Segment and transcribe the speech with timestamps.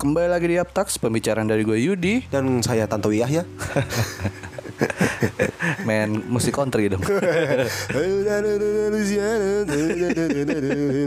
[0.00, 2.24] Kembali lagi di Uptax, pembicaraan dari gue Yudi.
[2.32, 3.44] Dan saya Tantowi Yahya
[5.86, 7.04] Main musik country dong.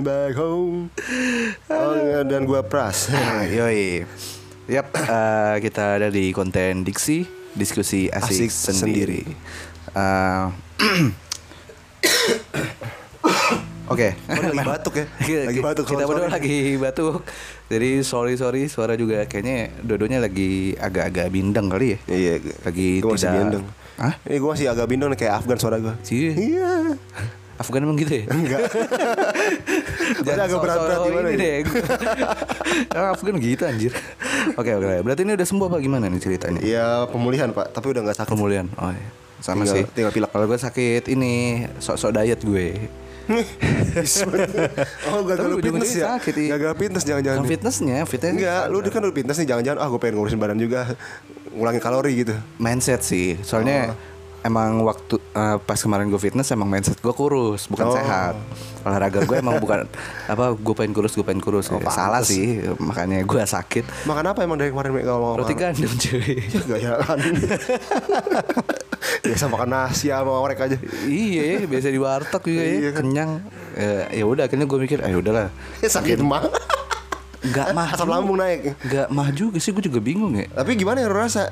[0.06, 0.94] Back home.
[1.74, 3.10] Oh, Dan gue Pras.
[3.58, 4.06] Yoi.
[4.70, 7.26] Yap, eh, kita ada di konten Diksi
[7.58, 9.26] Diskusi asik, Asik sendiri,
[9.98, 10.46] Eh,
[13.94, 15.06] Oke lagi batuk ya?
[15.46, 17.22] Lagi batuk, Kita berdua lagi batuk
[17.68, 23.14] Jadi sorry sorry Suara juga kayaknya Dua-duanya lagi agak-agak bindeng kali ya Iya Lagi masih
[23.20, 24.14] tidak- bindeng Hah?
[24.24, 26.98] Ini gue masih agak bindeng Kayak Afgan suara gue Sih Iya
[27.54, 28.26] Afgan emang gitu ya?
[28.28, 28.62] Enggak
[30.26, 31.40] Jangan agak berat-berat gimana ini ya?
[31.40, 31.58] deh.
[32.92, 33.94] Ah, Afgan gitu anjir.
[34.52, 34.86] Oke oke.
[35.02, 36.60] Berarti ini udah sembuh apa gimana nih ceritanya?
[36.60, 38.66] Iya pemulihan pak Tapi udah gak sakit Pemulihan.
[38.76, 39.08] Oh iya.
[39.38, 39.84] Sama Tinggal- sih.
[39.94, 40.30] tinggal pilek.
[40.32, 41.34] Kalau gue sakit ini
[41.78, 42.68] sok-sok diet gue.
[45.14, 46.50] Oh gagal Tapi lu fitness ya sakit, iya.
[46.58, 47.50] Gagal fitness jangan-jangan nih.
[47.56, 48.34] fitnessnya, fitness.
[48.36, 50.82] Enggak Lu kan udah fitness nih Jangan-jangan Ah gue pengen ngurusin badan juga
[51.54, 53.38] Ngulangin kalori gitu Mindset sih.
[53.46, 53.94] Soalnya
[54.44, 57.94] emang waktu eh, pas kemarin gue fitness emang mindset gue kurus bukan Oh.
[57.94, 58.36] sehat.
[58.84, 59.88] Olahraga gue emang bukan
[60.32, 61.68] apa gue pengen kurus gue pengen kurus.
[61.68, 64.04] Oh, Ya, salah sih makanya gue sakit.
[64.04, 66.44] Makan apa emang dari kemarin kalau roti gandum cuy.
[66.54, 67.18] Ya gayaan
[69.24, 70.76] Biasa makan nasi sama orek aja.
[71.04, 72.90] Iya ya, biasa di warteg juga ya Iya.
[72.90, 73.00] kan.
[73.02, 73.32] kenyang.
[73.74, 75.48] Eh, ya udah akhirnya gue mikir ayo udahlah.
[75.80, 76.44] Ya sakit mah.
[77.42, 78.76] Nggak mah Asam lambung naik.
[78.82, 80.48] Nggak mah juga sih gue juga bingung ya.
[80.50, 81.52] Tapi gimana ya rasa?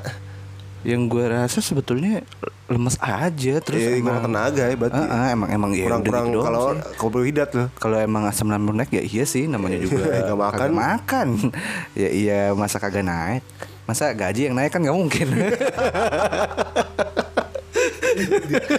[0.81, 2.25] Yang gue rasa sebetulnya
[2.65, 4.97] lemes aja terus Iya, emang kurang tenaga ya berarti.
[4.97, 6.81] Ah, ah, emang emang ya gitu doang kalau sih.
[6.97, 10.69] karbohidrat loh kalau emang asam lambung naik ya iya sih namanya juga Nggak makan.
[10.73, 11.27] makan.
[11.99, 13.43] Ya iya masa kagak naik?
[13.83, 15.27] Masa gaji yang naik kan nggak mungkin.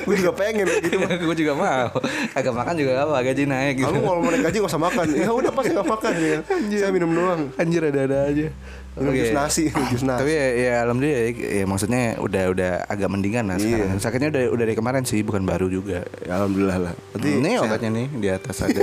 [0.02, 1.88] Gue juga pengen gitu gue juga mau.
[2.32, 3.88] Kagak makan juga apa gaji naik gitu.
[3.88, 5.06] Kamu kalau mau naik gaji gak usah makan.
[5.10, 6.38] Ya udah pasti gak makan ya.
[6.78, 7.40] Saya minum doang.
[7.56, 8.48] Anjir ada-ada aja
[8.92, 9.20] Minum Oke.
[9.20, 13.44] jus nasi Jus nasi Tapi ya, ya alhamdulillah ya, ya maksudnya udah udah agak mendingan
[13.46, 13.64] lah Iya.
[13.88, 13.98] sekarang.
[13.98, 16.04] Sakitnya udah udah dari kemarin sih, bukan baru juga.
[16.20, 17.64] Ya Alhamdulillah lah Berarti ini sehat.
[17.64, 18.82] obatnya nih di atas ada.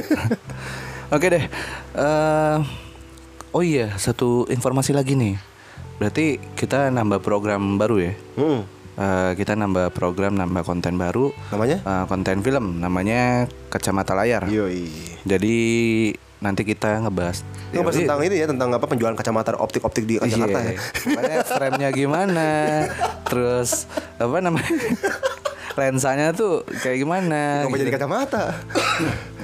[1.13, 1.43] Oke deh.
[1.91, 2.57] Eh,
[3.49, 5.37] oh iya, satu informasi lagi nih.
[5.97, 8.13] Berarti kita nambah program baru ya.
[8.33, 8.61] Hmm.
[8.95, 11.29] Eh, kita nambah program, nambah konten baru.
[11.49, 11.77] Namanya?
[11.79, 14.45] Eh, konten film namanya Kacamata Layar.
[14.45, 14.89] Yoi
[15.21, 15.57] Jadi
[16.39, 17.43] nanti kita ngebahas.
[17.69, 20.71] Ngebahas Ya, tentang ini ya Tentang apa penjualan kacamata optik-optik di Jakarta Iya.
[20.71, 21.43] ya.
[21.45, 22.47] Frame-nya gimana?
[23.23, 23.85] Terus
[24.15, 24.71] Apa namanya?
[25.71, 27.41] Lensanya tuh Kayak gimana?
[27.61, 27.81] Kenapa gitu.
[27.81, 28.43] jadi kacamata.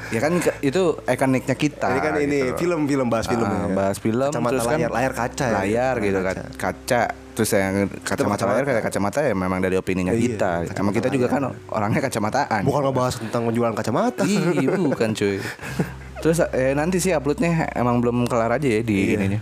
[0.07, 2.57] Ya kan ke- itu ikoniknya kita Ini kan ini gitu.
[2.61, 3.73] film-film bahas film Ah, ya.
[3.73, 5.53] Bahas film Kacamata terus kan layar Layar kaca ya.
[5.53, 6.35] Layar Layar gitu kan.
[6.35, 6.45] kaca.
[6.55, 7.01] Kaca
[7.35, 10.51] Terus yang kacamata layar kayak kacamata ya memang dari opininya Iya, kita.
[10.63, 11.59] kacamata Emang kita juga kan layar.
[11.67, 14.23] orangnya kacamataan Bukan ngebahas tentang penjualan kacamata.
[14.23, 15.37] Iya bukan cuy
[16.25, 19.21] Terus eh, nanti sih uploadnya emang belum kelar aja ya di Iya.
[19.21, 19.41] ininya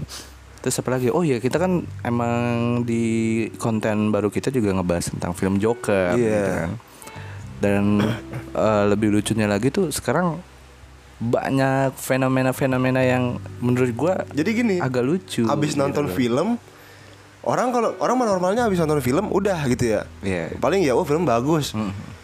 [0.60, 1.08] Terus apa lagi?
[1.12, 6.20] Oh iya kita kan emang di konten baru kita juga ngebahas tentang film Joker Iya.
[6.20, 6.72] gitu kan.
[7.64, 7.84] Dan
[8.52, 10.44] eh, lebih lucunya lagi tuh sekarang
[11.24, 15.48] banyak fenomena-fenomena yang menurut gua Jadi gini agak lucu.
[15.48, 16.60] Abis gitu nonton film
[17.44, 20.08] Orang kalau orang normalnya abis nonton film udah gitu ya.
[20.24, 20.56] Iya.
[20.60, 21.76] Paling ya oh film bagus.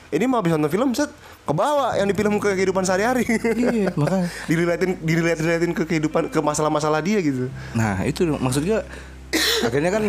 [0.10, 1.14] Ini mah abis nonton film set
[1.46, 3.26] kebawa yang di film ke kehidupan sehari-hari.
[3.30, 4.28] Iya, makanya.
[4.50, 7.50] dilihatin dilihat-lihatin ke kehidupan ke masalah-masalah dia gitu.
[7.78, 8.82] Nah itu maksud gue
[9.68, 10.02] akhirnya kan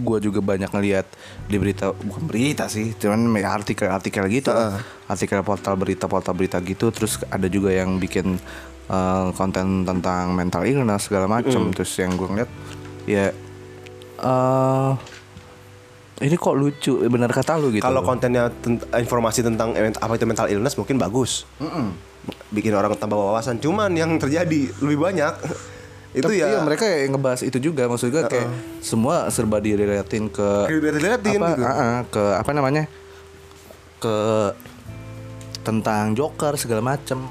[0.00, 1.06] gue juga banyak ngelihat
[1.50, 4.80] di berita bukan berita sih cuman artikel-artikel gitu Heeh.
[5.10, 8.38] artikel portal berita portal berita gitu terus ada juga yang bikin
[8.88, 12.50] eh, konten tentang mental illness segala macam terus yang gue ngeliat
[13.04, 13.34] ya
[14.20, 14.90] eh
[16.20, 20.46] ini kok lucu benar kata lu gitu Kalau kontennya tent- informasi tentang apa itu mental
[20.46, 21.48] illness mungkin bagus.
[22.52, 23.56] Bikin orang tambah wawasan.
[23.56, 25.32] Cuman yang terjadi lebih banyak
[26.10, 28.50] itu Tapi ya iya, mereka yang ngebahas itu juga maksud gue kayak
[28.82, 31.62] semua serba direlatin ke Dilihat-lihatin apa, gitu.
[31.62, 32.84] ah, ah, ke apa namanya
[33.96, 34.16] ke
[35.62, 37.30] tentang Joker segala macem.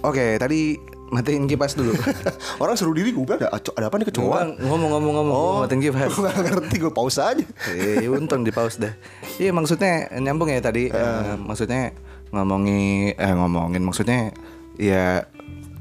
[0.00, 1.92] Oke, tadi matiin kipas dulu.
[2.62, 4.24] Orang seru diri gue ada, ada apa nih kecoa?
[4.24, 5.58] Ngomong- Ngomong-ngomong ngomong, Oh.
[5.62, 6.10] matiin kipas.
[6.12, 7.44] Gue gak ngerti gue pause aja.
[7.70, 8.94] Eh, untung di pause dah.
[9.36, 10.88] Iya maksudnya nyambung ya tadi.
[10.88, 11.92] Eh, maksudnya
[12.30, 14.34] ngomongin eh ngomongin maksudnya
[14.74, 15.22] ya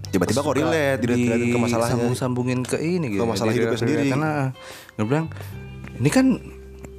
[0.07, 1.93] Tiba-tiba kok relate, dilihat-lihatin ke masalahnya.
[1.97, 3.25] Sambung-sambungin ke ini gitu.
[3.25, 4.05] Ke masalah hidupnya sendiri.
[4.07, 4.53] Karena
[4.93, 5.25] gue bilang
[5.97, 6.37] ini kan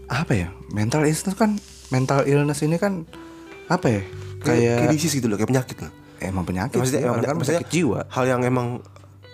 [0.04, 0.48] apa ya?
[0.68, 1.54] Mental illness kan
[1.88, 3.06] mental illness ini kan
[3.70, 4.02] apa ya?
[4.42, 5.92] Kayak, Kayak kayak disease gitu loh, kayak penyakit loh.
[6.28, 8.00] Emang penyakit Maksudnya, sih, emang kan maksudnya penyakit jiwa.
[8.08, 8.68] Hal yang emang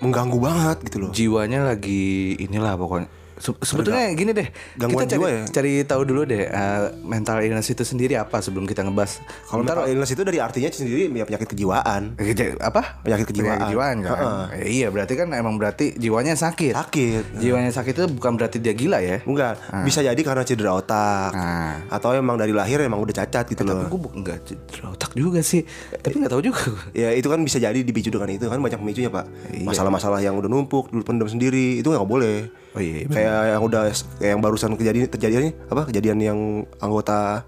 [0.01, 1.11] mengganggu banget gitu loh.
[1.13, 5.43] Jiwanya lagi inilah pokoknya Se- sebetulnya gini deh, gangguan kita cari, jiwa ya?
[5.49, 9.25] cari tahu dulu deh eh, mental illness itu sendiri apa sebelum kita ngebahas.
[9.49, 12.15] Kalau mental illness itu dari artinya sendiri ya penyakit kejiwaan.
[12.15, 13.01] Eh, jadi- apa?
[13.01, 13.73] Penyakit kejiwaan.
[13.73, 13.97] kan.
[14.05, 14.45] Heeh.
[14.55, 16.77] Eh, iya, berarti kan emang berarti jiwanya sakit.
[16.77, 17.41] Sakit.
[17.41, 19.25] Jiwanya sakit itu bukan berarti dia gila ya.
[19.25, 21.33] Enggak, bisa jadi karena cedera otak.
[21.33, 21.81] Nah.
[21.89, 23.89] Atau emang dari lahir emang udah cacat gitu Tapi loh.
[23.89, 25.65] gue enggak cedera otak juga sih.
[25.91, 26.61] Tapi nggak tahu juga.
[26.93, 29.25] Ya itu kan bisa jadi dipicu dengan itu kan banyak pemicunya pak.
[29.51, 29.65] Iya.
[29.65, 32.53] Masalah-masalah yang udah numpuk, dulu pendam sendiri itu nggak boleh.
[32.71, 33.15] Oh iya, bener.
[33.17, 33.81] Kayak yang udah
[34.17, 35.37] kayak yang barusan kejadian terjadi
[35.67, 36.39] apa kejadian yang
[36.79, 37.43] anggota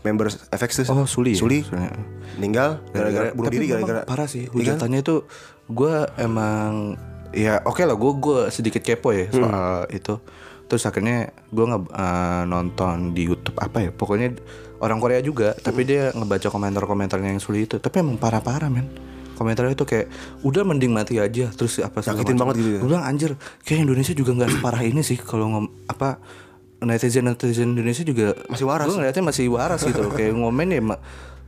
[0.00, 0.86] member FX tuh.
[0.90, 1.38] Oh, Suli ya?
[1.38, 1.60] Suli.
[1.60, 1.84] Suli.
[2.34, 4.56] Meninggal gara-gara bunuh tapi diri gara-gara parah sih Iya kan?
[4.80, 5.16] hujatannya itu
[5.64, 6.98] gue emang
[7.30, 9.36] ya oke lah gue gue sedikit kepo ya Hmm.
[9.38, 10.14] soal itu
[10.64, 14.34] terus akhirnya gue nge eh, nonton di YouTube apa ya pokoknya
[14.78, 15.88] orang Korea juga tapi Hmm.
[15.88, 18.88] dia ngebaca komentar-komentarnya yang sulit itu tapi emang parah-parah men
[19.34, 20.06] komentarnya itu kayak
[20.42, 22.36] udah mending mati aja terus apa macam.
[22.48, 22.80] banget gitu ya?
[22.80, 23.30] Gua bilang anjir
[23.62, 26.18] kayak Indonesia juga nggak separah ini sih kalau ngom apa
[26.84, 28.86] netizen netizen Indonesia juga Masih waras.
[28.86, 30.80] gue ngeliatnya masih waras gitu kayak ngomen ya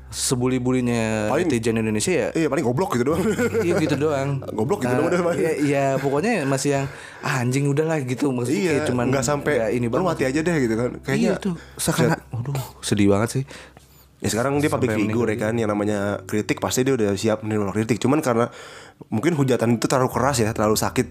[0.06, 3.20] sebuli-bulinya netizen Indonesia ya Iya paling goblok gitu doang.
[3.60, 6.86] iya gitu doang Goblok gitu doang udah, iya, iya pokoknya masih yang
[7.20, 10.24] ah, anjing udahlah gitu maksudnya iya, kayak cuman nggak sampai nggak ini lu banget mati
[10.24, 10.90] aja deh gitu kan.
[11.04, 13.44] Kayaknya iya tuh sekarang waduh sedih banget sih
[14.16, 17.68] Ya sekarang dia public figure ya kan yang namanya kritik pasti dia udah siap menerima
[17.70, 17.98] kritik.
[17.98, 18.48] Cuman karena
[19.06, 21.06] mungkin hujatan itu terlalu keras ya, terlalu sakit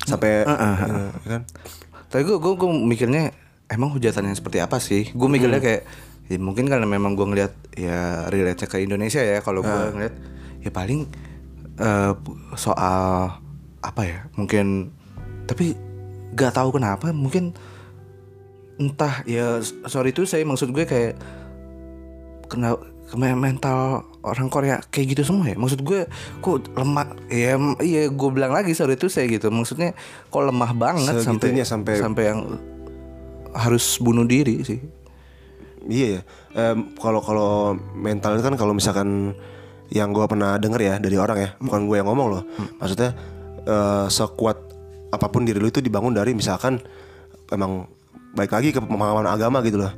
[0.00, 1.42] sampai ya kan.
[2.08, 3.28] tapi gue gue gue mikirnya
[3.68, 5.28] emang hujatannya seperti apa sih gue Hmm.
[5.28, 5.82] mikirnya kayak
[6.24, 9.92] ya mungkin karena memang gue ngeliat ya relate ke Indonesia ya kalau gue Ah.
[9.92, 10.14] ngeliat
[10.58, 11.04] ya paling
[11.76, 12.12] eh,
[12.54, 13.36] soal
[13.78, 14.88] apa ya mungkin
[15.44, 15.76] tapi
[16.32, 17.52] gak tahu kenapa mungkin
[18.78, 21.18] entah ya sorry itu saya maksud gue kayak
[22.48, 22.76] kena
[23.34, 26.04] mental orang Korea kayak gitu semua ya maksud gue
[26.40, 29.96] kok lemah ya iya gue bilang lagi sorry itu saya gitu maksudnya
[30.28, 32.40] kok lemah banget sampai sampai- sampai yang
[33.54, 34.80] harus bunuh diri sih
[35.88, 36.20] Iya ya.
[37.00, 39.32] Kalau kalau mental itu kan kalau misalkan
[39.88, 42.42] yang gua pernah denger ya dari orang ya, bukan gue yang ngomong loh.
[42.76, 43.16] Maksudnya
[43.62, 44.58] eh, sekuat
[45.08, 46.76] apa pun diri lu itu dibangun dari misalkan
[47.48, 47.88] emang
[48.36, 49.92] baik lagi ke pemahaman agama gitu loh.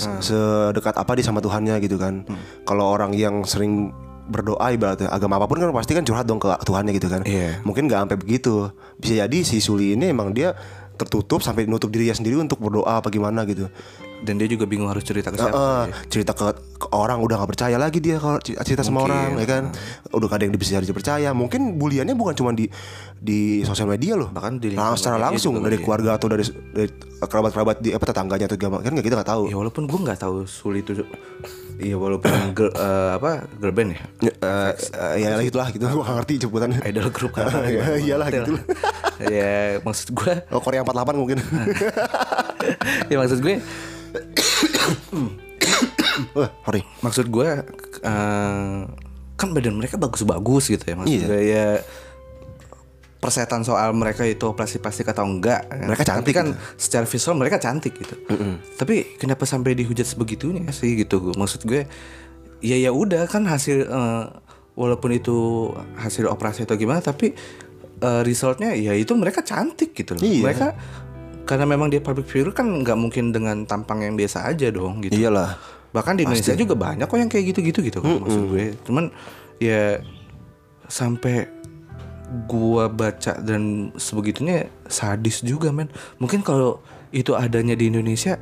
[0.00, 2.24] Se- Sedekat apa dia sama Tuhannya gitu kan.
[2.64, 3.92] Kalau orang yang sering
[4.26, 7.22] berdoa ibaratnya agama apa pun kan pasti kan curhat dong ke Tuhannya gitu kan.
[7.22, 7.60] Iya.
[7.60, 8.70] Mungkin nggak sampai begitu.
[8.96, 10.54] Bisa jadi si Suli ini emang dia
[10.94, 13.66] tertutup sampai nutup dirinya sendiri untuk berdoa apa gimana gitu.
[14.20, 17.50] Dan dia juga bingung harus cerita ke siapa Heeh, cerita ke, ke orang udah nggak
[17.56, 19.64] percaya lagi dia kalau cerita sama Mungkin, orang ya kan?
[20.12, 22.68] udah ada yang bisa dipercaya mungkin buliannya bukan cuma di
[23.20, 24.32] di sosial media loh.
[24.32, 25.84] Bahkan di lingkungan secara langsung dari kali ya.
[25.84, 26.88] keluarga atau dari, dari
[27.20, 29.44] kerabat kerabat di apa tetangganya atau gimana kan kita nggak tahu.
[29.52, 31.04] Ya walaupun gue nggak tahu sulit itu
[31.80, 34.00] iya walaupun girl, eh, apa girl band ya?
[34.24, 35.84] Ya, eh, eh, ya lah itulah gitu.
[35.84, 37.48] Gua gak ngerti sebutannya idol group kan.
[37.70, 38.56] Ya, iyalah gitu.
[39.20, 41.38] Ya maksud gue oh Korea 48 mungkin.
[43.12, 43.60] Ya maksud gue
[46.32, 47.48] Wah, sorry maksud gue
[48.02, 48.80] eh,
[49.34, 51.26] kan badan mereka bagus-bagus gitu ya maksud Iya.
[51.26, 51.66] gue ya
[53.16, 55.84] persetan soal mereka itu operasi plastik atau enggak kan.
[55.84, 58.16] Mereka cantik tapi kan secara visual mereka cantik gitu
[58.74, 61.84] tapi kenapa sampai dihujat sebegitunya sih gitu maksud gue
[62.60, 64.24] ya ya udah kan hasil eh,
[64.72, 67.36] walaupun itu hasil operasi atau gimana tapi
[67.98, 70.40] eh, resultnya ya itu mereka cantik gitu loh Iya.
[70.42, 70.66] mereka
[71.44, 75.16] karena memang dia public figure kan nggak mungkin dengan tampang yang biasa aja dong gitu.
[75.16, 75.56] Iyalah.
[75.90, 78.78] Bahkan di Indonesia juga banyak kok yang kayak gitu-gitu gitu kan maksud gue.
[78.86, 79.10] Cuman
[79.58, 79.98] ya
[80.86, 81.50] sampai
[82.46, 85.90] gua baca dan sebegitunya sadis juga men.
[86.22, 86.78] Mungkin kalau
[87.10, 88.38] itu adanya di Indonesia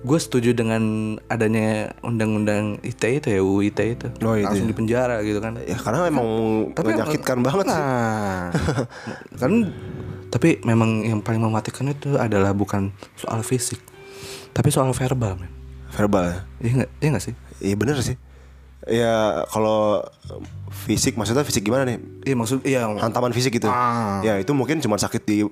[0.00, 0.80] gue setuju dengan
[1.28, 4.08] adanya undang-undang ITE itu ya UU ITE itu.
[4.24, 4.72] Oh, itu langsung ya.
[4.72, 5.60] di penjara gitu kan.
[5.60, 6.28] Ya karena memang
[6.72, 7.82] menyakitkan banget sih.
[7.84, 8.48] Nah.
[9.40, 9.52] Kan
[10.30, 13.82] tapi memang yang paling mematikan itu adalah bukan soal fisik
[14.50, 15.50] tapi soal verbal men
[15.90, 16.90] verbal ya Iya nggak?
[16.96, 17.34] Iya nggak sih?
[17.60, 18.16] Iya bener sih.
[18.86, 19.14] Ya
[19.46, 20.00] kalau
[20.70, 21.98] fisik maksudnya fisik gimana nih?
[22.22, 23.66] Iya maksud iya Hantaman fisik gitu.
[23.66, 24.22] Ah.
[24.22, 25.44] Ya itu mungkin cuma sakit di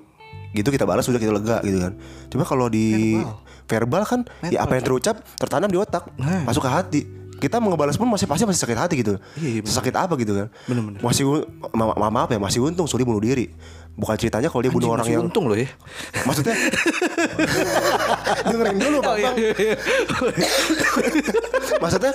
[0.49, 1.93] gitu kita balas sudah kita lega gitu kan.
[2.27, 3.19] Cuma kalau di
[3.65, 6.41] verbal, kan ya apa yang terucap tertanam di otak, Nah.
[6.41, 7.01] masuk ke hati.
[7.37, 9.15] Kita mau ngebalas pun masih pasti masih sakit hati gitu.
[9.37, 9.71] Iya, iya, bener.
[9.71, 10.47] Sakit apa gitu kan?
[10.65, 10.99] Bener-bener.
[10.99, 13.53] Masih un- ma ma- maaf ya, masih untung Suli bunuh diri.
[13.99, 15.67] Bukan ceritanya kalau dia bunuh orang yang untung loh ya.
[16.23, 16.55] maksudnya
[18.47, 19.19] dengerin dulu Bang.
[19.35, 19.75] iya,
[21.77, 22.13] Maksudnya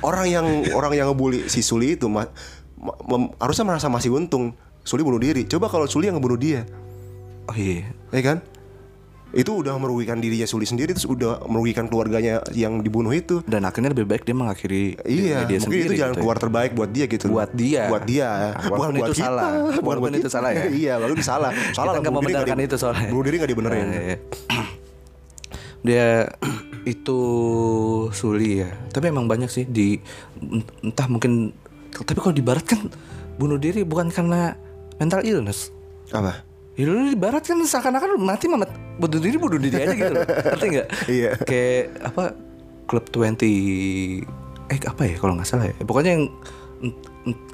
[0.00, 2.30] orang yang orang yang ngebully si Suli itu ma-
[2.76, 4.54] ma- mem- harusnya merasa masih untung.
[4.80, 5.44] Suli bunuh diri.
[5.44, 6.64] Coba kalau Suli yang ngebunuh dia,
[7.44, 7.84] Oh iya.
[8.08, 8.38] ya kan?
[9.30, 13.40] Itu udah merugikan dirinya Suli sendiri terus udah merugikan keluarganya yang dibunuh itu.
[13.46, 16.22] Dan akhirnya lebih baik dia mengakhiri Iya, dia mungkin sendiri itu jalan gitu ya.
[16.26, 17.26] keluar terbaik buat dia gitu.
[17.30, 17.82] Buat dia.
[17.86, 18.26] Buat dia.
[18.26, 19.50] Nah, walaupun itu salah.
[19.70, 20.34] Bukan Walaupun buat itu kita.
[20.34, 20.64] salah ya.
[20.66, 21.50] iya, lalu itu salah.
[21.70, 23.08] Salah Kita lah, nggak membenarkan itu soalnya.
[23.08, 23.86] Bunuh diri nggak dibenerin.
[23.86, 24.16] Iya, iya.
[25.80, 26.28] dia
[26.84, 27.20] itu
[28.12, 29.96] Suli ya tapi emang banyak sih di
[30.84, 31.56] entah mungkin
[31.92, 32.84] tapi kalau di barat kan
[33.36, 34.52] bunuh diri bukan karena
[35.00, 35.72] mental illness
[36.12, 36.44] Apa?
[36.80, 40.24] Ya lu di barat kan seakan-akan mati mamat bunuh diri bunuh diri aja gitu loh.
[40.24, 40.88] Ngerti nggak?
[41.12, 41.30] Iya.
[41.44, 42.24] Kayak apa
[42.88, 44.24] klub 20
[44.72, 45.76] eh apa ya kalau nggak salah ya.
[45.84, 46.24] Pokoknya yang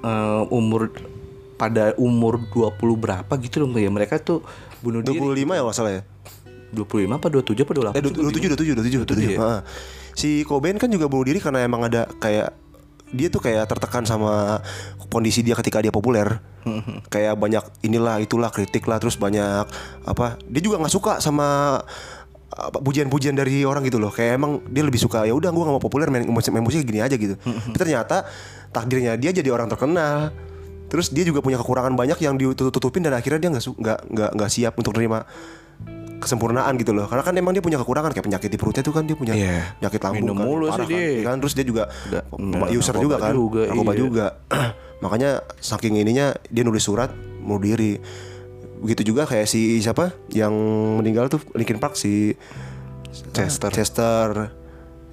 [0.06, 0.94] eh, umur
[1.58, 4.46] pada umur 20 berapa gitu loh ya mereka tuh
[4.78, 6.02] bunuh diri 25 ya nggak salah ya?
[6.70, 9.34] 25 apa 27 apa 28 Eh, 27, 27, 27, 27.
[9.34, 9.38] ya?
[9.42, 9.60] Heeh.
[10.14, 12.54] Si Cobain kan juga bunuh diri karena emang ada kayak
[13.14, 14.62] dia tuh kayak tertekan sama
[15.10, 16.42] kondisi dia ketika dia populer.
[17.14, 19.70] kayak banyak inilah itulah kritik lah terus banyak
[20.02, 21.78] apa dia juga nggak suka sama
[22.50, 24.10] apa, pujian-pujian dari orang gitu loh.
[24.10, 26.82] Kayak emang dia lebih suka ya udah gua nggak mau populer main, musik main musik
[26.82, 27.38] gini aja gitu.
[27.74, 28.26] Tapi ternyata
[28.74, 30.34] takdirnya dia jadi orang terkenal.
[30.86, 33.64] Terus dia juga punya kekurangan banyak yang ditutup-tutupin dan akhirnya dia nggak
[34.06, 35.26] nggak nggak siap untuk terima
[36.16, 39.04] kesempurnaan gitu loh karena kan emang dia punya kekurangan kayak penyakit di perutnya tuh kan
[39.04, 39.76] dia punya Iya.
[39.78, 40.90] penyakit lambung Minum kan, mulu sih parah kan.
[40.90, 41.22] dia.
[41.22, 41.82] kan terus dia juga
[42.32, 43.98] Nggak- user narkoba juga kan juga, narkoba iya.
[43.98, 44.26] juga
[45.04, 48.00] makanya saking ininya dia nulis surat mau diri
[48.76, 50.52] begitu juga kayak si siapa yang
[50.96, 52.32] meninggal tuh Linkin Park si
[53.32, 53.68] Chester.
[53.70, 54.52] Chester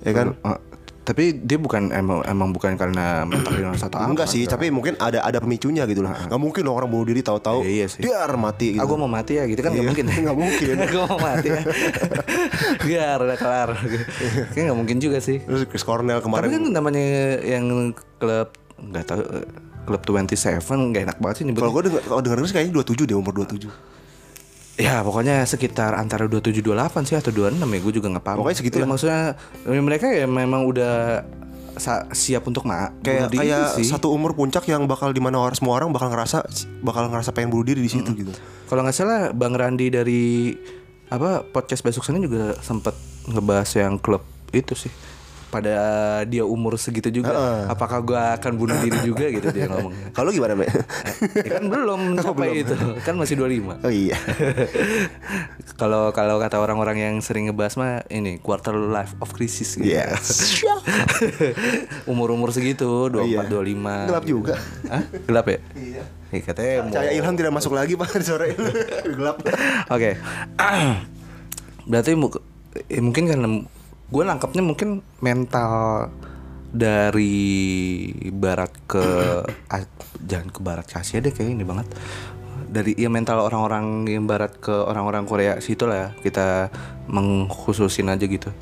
[0.01, 0.60] ya kan Eh,
[1.03, 4.95] tapi dia bukan emang emang bukan karena mental illness atau apa enggak sih tapi mungkin
[4.98, 6.15] ada ada pemicunya gitu loh.
[6.15, 8.01] Nggak mungkin loh orang bunuh diri tahu-tahu Iya, iya sih.
[8.07, 8.81] dia mati gitu.
[8.81, 10.75] Ah gue mau mati ya gitu kan nggak Iya, mungkin nggak mungkin.
[10.93, 11.62] Gue mau mati ya.
[12.88, 13.69] Biar udah kelar.
[13.75, 15.43] Kayaknya nggak mungkin juga sih.
[15.43, 17.03] Terus Chris Cornell Tapi kemarin kan namanya
[17.43, 19.22] yang klub nggak tahu
[19.83, 21.63] klub 27 nggak enak banget sih nyebutnya.
[21.67, 23.92] kalau gue denger kalau denger kayaknya 27 deh umur 27
[24.74, 28.38] Ya pokoknya sekitar antara 27 28 sih atau 26 ya gue juga nggak paham.
[28.42, 29.22] Pokoknya segitu Ya, maksudnya
[29.70, 31.22] eh, mereka ya memang udah
[32.13, 33.89] siap untuk ma kayak kayak sih.
[33.89, 36.46] satu umur puncak yang bakal di mana orang semua orang bakal ngerasa
[36.86, 38.30] bakal ngerasa pengen bunuh diri di situ gitu.
[38.70, 40.53] Kalau nggak salah Bang Randi dari
[41.10, 42.94] apa podcast besok sana juga sempat
[43.25, 44.22] ngebahas yang klub
[44.53, 44.94] itu sih.
[45.53, 45.75] Pada
[46.25, 47.29] dia umur segitu juga,
[47.69, 49.93] apakah gua akan bunuh diri juga gitu dia ngomong.
[50.17, 50.69] Kalau gimana, Mbak?
[51.45, 52.74] Ya kan belum sampai itu,
[53.05, 53.86] kan masih 25.
[53.86, 54.17] oh iya.
[55.74, 59.89] Kalau kalau kata orang-orang yang sering ngebahas mah ini quarter life of crisis gitu.
[59.89, 60.62] Yes.
[62.05, 63.41] Umur-umur segitu 24 iya.
[63.50, 64.10] 25.
[64.10, 64.55] Gelap juga.
[64.88, 65.03] Hah?
[65.25, 65.60] Gelap ya?
[65.74, 66.03] Iya.
[66.45, 68.53] katanya mau Cahaya Ilham tidak masuk lagi Pak sore.
[69.05, 69.41] Gelap.
[69.89, 70.17] Oke.
[71.89, 72.43] Berarti mu-
[72.89, 73.48] eh, mungkin karena
[74.13, 75.74] gue nangkapnya mungkin mental
[76.70, 79.01] dari barat ke
[79.74, 79.89] a-
[80.22, 81.89] jangan ke barat ke Asia deh kayak ini banget.
[82.74, 86.70] Dari ya mental orang-orang yang barat ke orang-orang Korea situ lah ya kita
[87.10, 88.53] mengkhususin aja gitu.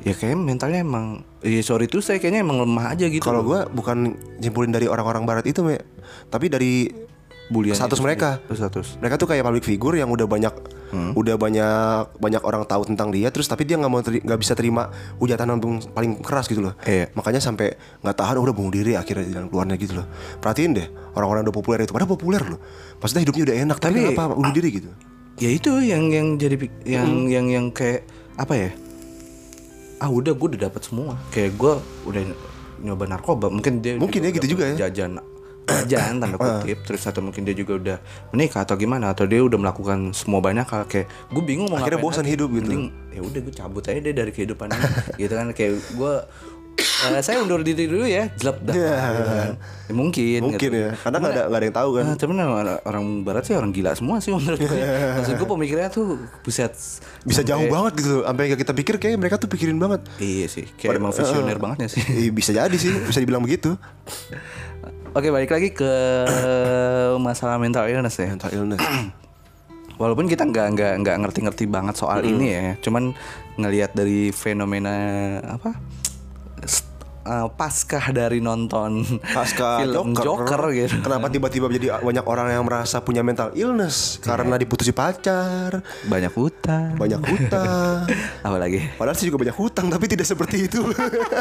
[0.00, 3.20] Ya kayaknya mentalnya emang ya sorry tuh saya kayaknya emang lemah aja gitu.
[3.20, 5.76] Kalau gue bukan nyimpulin dari orang-orang barat itu, Me.
[6.32, 6.88] tapi dari
[7.50, 8.38] Bulian status mereka.
[8.46, 8.94] status.
[9.02, 10.54] Mereka tuh kayak public figure yang udah banyak
[10.90, 14.90] udah banyak banyak orang tahu tentang dia terus tapi dia nggak mau nggak bisa terima
[15.18, 16.74] hujatan yang paling keras gitu loh.
[16.82, 17.10] Iya.
[17.14, 20.06] Makanya sampai nggak tahan udah bunuh diri akhirnya di jalan keluarnya gitu loh.
[20.38, 22.58] Perhatiin deh orang-orang udah populer itu padahal populer loh.
[22.98, 24.90] Maksudnya hidupnya udah enak tapi, Tapi- kenapa bunuh diri gitu?
[25.40, 28.04] ya itu yang yang jadi yang yang yang kayak
[28.36, 28.70] apa ya
[29.96, 31.72] ah udah gue udah dapat semua kayak gue
[32.04, 32.22] udah
[32.80, 34.88] nyoba narkoba mungkin dia Mungkin ya gitu juga ya.
[34.88, 35.16] jajan
[35.82, 37.96] jajan tanda kutip terus atau mungkin dia juga udah
[38.30, 41.98] menikah atau gimana atau dia udah melakukan semua banyak hal kayak gue bingung mau Akhirnya
[41.98, 42.90] bosan hidup gitu.
[43.08, 44.88] Ya udah gue cabut aja deh dari kehidupan ini
[45.22, 46.14] gitu kan kayak gue
[46.80, 48.94] eh, saya undur diri dulu ya jelek dah Ya.
[49.12, 49.50] gitu kan.
[49.60, 50.76] Ya, mungkin Mungkin gitu.
[50.80, 50.90] ya.
[50.96, 52.04] Karena nggak ada nggak ada yang tahu kan.
[52.04, 54.78] Nah, cuman orang, orang barat sih orang gila semua sih menurut gue.
[55.18, 56.06] Maksud gue pemikirannya tuh
[56.40, 56.72] buset
[57.20, 60.00] Bisa jauh sampai- banget gitu sampai nggak kita pikir kayak mereka tuh pikirin banget.
[60.16, 62.02] Iya sih, kayak emang visioner banget ya sih.
[62.06, 63.74] Ih, bisa jadi sih, bisa dibilang begitu.
[65.10, 65.90] Oke, balik lagi ke
[67.18, 68.30] masalah mental illness ya.
[68.30, 68.78] Mental illness.
[70.00, 73.10] Walaupun kita nggak nggak nggak ngerti-ngerti banget soal ini ya, cuman
[73.58, 74.94] ngelihat dari fenomena
[75.44, 75.74] apa?
[77.30, 80.98] S- eh, paskah dari nonton Pasca film Joker, gitu.
[81.00, 86.96] Kenapa tiba-tiba jadi banyak orang yang merasa punya mental illness karena diputusi pacar, Banyak hutang.
[86.96, 88.02] banyak hutang.
[88.46, 88.82] Apa lagi?
[88.92, 90.82] Padahal sih juga banyak hutang tapi tidak seperti itu.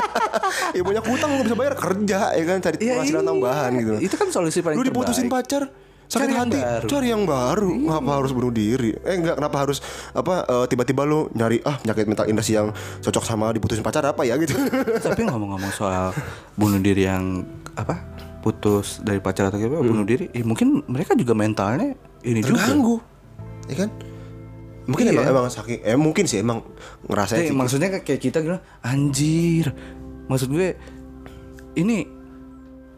[0.75, 3.27] ya banyak hutang nggak bisa bayar kerja ya kan cari Ya, penghasilan iya.
[3.27, 3.93] tambahan gitu.
[4.00, 5.50] Itu kan solusi paling Lu diputusin terbaik.
[5.50, 5.63] pacar
[6.10, 6.82] sakit Cari yang hati, baru.
[6.82, 6.89] Iya.
[6.89, 7.70] cari yang baru.
[7.86, 8.89] Ngapa harus bunuh diri?
[9.00, 9.78] Eh enggak, kenapa harus
[10.12, 14.25] apa eh, tiba-tiba lu nyari ah penyakit mental illness yang cocok sama diputusin pacar apa
[14.25, 14.58] ya gitu.
[15.06, 16.10] Tapi ngomong-ngomong soal
[16.54, 17.46] bunuh diri yang
[17.78, 18.01] apa
[18.42, 21.94] putus dari pacar atau gimana bunuh diri, ya mungkin mereka juga mentalnya
[22.25, 22.58] ini juga.
[22.60, 22.98] Terganggu.
[23.70, 23.89] Ya kan?
[24.89, 25.22] mungkin Iya.
[25.22, 26.66] emang emang saking eh mungkin sih emang
[27.06, 27.54] ngerasain Iya, sih.
[27.54, 29.70] maksudnya kayak kita gitu anjir
[30.25, 30.74] maksud gue
[31.78, 32.10] ini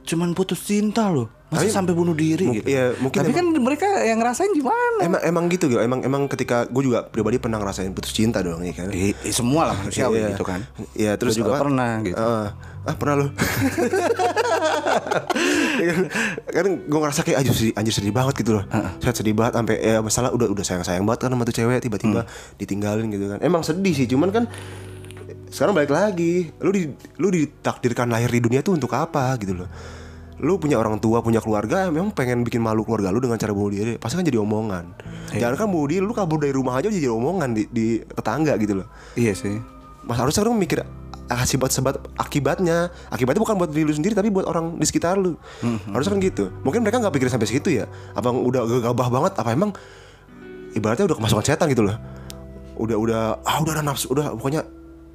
[0.02, 3.52] cuman putus cinta loh masa Tapi- sampai bunuh diri Mung- gitu iya, mungkin tapi emang-
[3.52, 5.78] kan mereka yang ngerasain gimana Emang emang gitu gitu.
[5.78, 8.88] Emang emang ketika gue juga pribadi pernah ngerasain putus cinta dong ya kan.
[8.90, 10.32] Eh, eh, semua lah manusia Iya.
[10.32, 11.62] gitu kan Iya, terus Gua juga apa?
[11.62, 12.48] pernah gitu Ah,
[12.82, 13.28] ah pernah lo.
[15.78, 15.94] Ya
[16.56, 18.64] kan, gue ngerasa kayak anjir sedih, anjir sedih banget gitu loh.
[18.98, 21.80] Saya sedih banget sampai ya masalah udah udah sayang sayang banget kan sama tuh cewek
[21.82, 22.24] tiba-tiba
[22.56, 23.40] ditinggalin gitu kan.
[23.42, 24.44] Emang sedih sih, cuman kan
[25.48, 29.70] sekarang balik lagi, lu di lu ditakdirkan lahir di dunia tuh untuk apa gitu loh.
[30.42, 33.70] Lu punya orang tua, punya keluarga, memang pengen bikin malu keluarga lu dengan cara bunuh
[33.70, 34.86] diri, pasti kan jadi omongan.
[35.32, 38.82] Jangan kan bunuh diri, lu kabur dari rumah aja jadi omongan di, di tetangga gitu
[38.82, 38.88] loh.
[39.14, 39.62] iya sih.
[40.02, 40.82] Mas harusnya lu mikir
[41.30, 42.90] akibat sebab akibatnya.
[43.08, 45.38] Akibatnya bukan buat diri lu sendiri tapi buat orang di sekitar lu.
[45.88, 46.44] Harusnya kan gitu.
[46.66, 47.86] Mungkin mereka nggak pikir sampai situ ya.
[48.12, 49.72] Apa udah gegabah banget apa emang
[50.74, 51.96] ibaratnya udah kemasukan setan gitu loh.
[52.76, 54.66] Udah udah ah udah ada nafsu udah pokoknya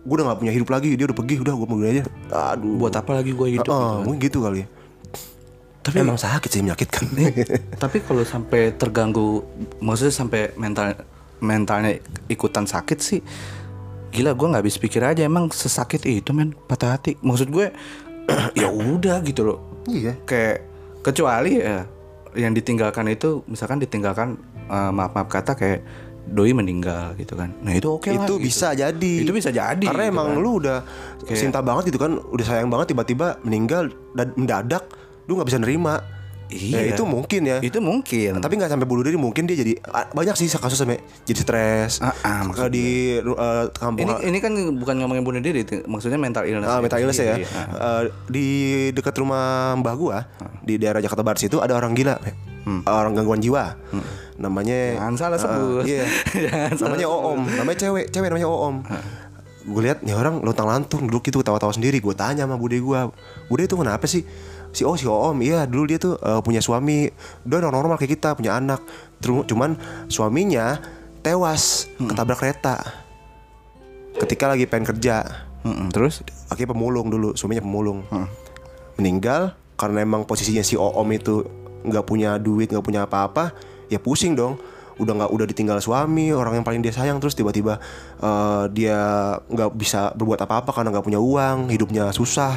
[0.06, 0.95] gue udah nggak punya hidup lagi.
[0.95, 2.78] Dia udah pergi udah gue mau aja aduh.
[2.78, 4.00] Buat apa lagi gue hidup Ah, gitu kan.
[4.06, 4.62] mungkin gitu kali
[5.87, 7.07] tapi emang sakit sih menyakitkan.
[7.83, 9.47] Tapi kalau sampai terganggu
[9.78, 10.99] maksudnya sampai mental
[11.38, 13.23] mentalnya ikutan sakit sih
[14.11, 17.14] gila gue nggak habis pikir aja emang sesakit itu men patah hati.
[17.23, 17.71] Maksud gue
[18.61, 19.59] ya udah gitu loh.
[19.87, 20.19] Iya.
[20.26, 20.66] Kayak
[21.07, 21.87] kecuali ya
[22.35, 24.35] yang ditinggalkan itu misalkan ditinggalkan
[24.66, 25.87] eh, maaf maaf kata kayak
[26.26, 27.55] doi meninggal gitu kan.
[27.62, 28.43] Nah itu oke lah itu gitu.
[28.43, 29.12] bisa jadi.
[29.23, 30.43] Itu bisa jadi karena gitu emang kan.
[30.43, 30.78] lu udah
[31.31, 34.83] cinta banget gitu kan udah sayang banget tiba-tiba meninggal dan mendadak
[35.26, 36.16] lu nggak bisa nerima
[36.47, 36.78] Iya.
[36.78, 40.06] Ya, itu mungkin ya itu mungkin tapi nggak sampai bunuh diri mungkin dia jadi ah,
[40.14, 42.14] banyak sih kasus sampai jadi stres ah,
[42.54, 46.83] Ke di eh, kampung ini ini kan bukan ngomongin bunuh diri maksudnya mental illness itu
[46.87, 47.35] mental illness ya.
[47.35, 47.66] sendiri, ah.
[47.75, 48.47] Eh, di
[48.95, 50.18] dekat rumah mbah gua
[50.62, 52.14] di daerah Jakarta Barat situ ada orang gila,
[52.87, 53.78] orang gangguan jiwa.
[54.37, 54.99] Namanya Hmm.
[54.99, 55.85] Jangan salah eh, sebut.
[55.87, 56.04] iya.
[56.50, 58.76] Jangan salah namanya Oom, namanya cewek, cewek namanya Oom.
[59.66, 61.99] Gue lihat nih orang lontang lantung duduk gitu tawa-tawa sendiri.
[62.02, 63.11] Gue tanya sama bude gua,
[63.50, 64.26] bude itu kenapa sih?
[64.76, 67.09] Si oh si Oom, iya dulu dia tuh eh, punya suami,
[67.49, 68.85] dia orang normal kayak kita, punya anak.
[69.25, 69.80] Cuman
[70.12, 70.76] suaminya
[71.25, 72.12] tewas Hmm.
[72.12, 72.85] ketabrak kereta.
[74.21, 75.25] Ketika lagi pengen kerja,
[75.64, 76.21] Mm-mm, terus?
[76.52, 78.05] Akhirnya pemulung dulu suaminya pemulung.
[79.01, 81.44] Meninggal karena emang posisinya si Oom itu
[81.87, 83.57] nggak punya duit nggak punya apa-apa
[83.88, 84.61] ya pusing dong.
[84.96, 87.77] Udah nggak udah ditinggal suami orang yang paling dia sayang terus tiba-tiba
[88.20, 88.96] eh, dia
[89.40, 92.57] nggak bisa berbuat apa-apa karena nggak punya uang hidupnya susah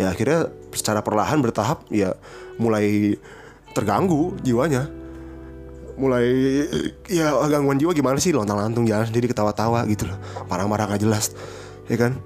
[0.00, 2.16] ya akhirnya secara perlahan bertahap ya
[2.56, 3.20] mulai
[3.76, 4.88] terganggu jiwanya.
[6.00, 6.24] Mulai
[7.12, 8.32] ya gangguan jiwa gimana sih?
[8.32, 10.16] Lontang lantung jalan sendiri ketawa-tawa gitu loh.
[10.48, 11.36] Marah-marah gak jelas
[11.92, 12.16] ya kan?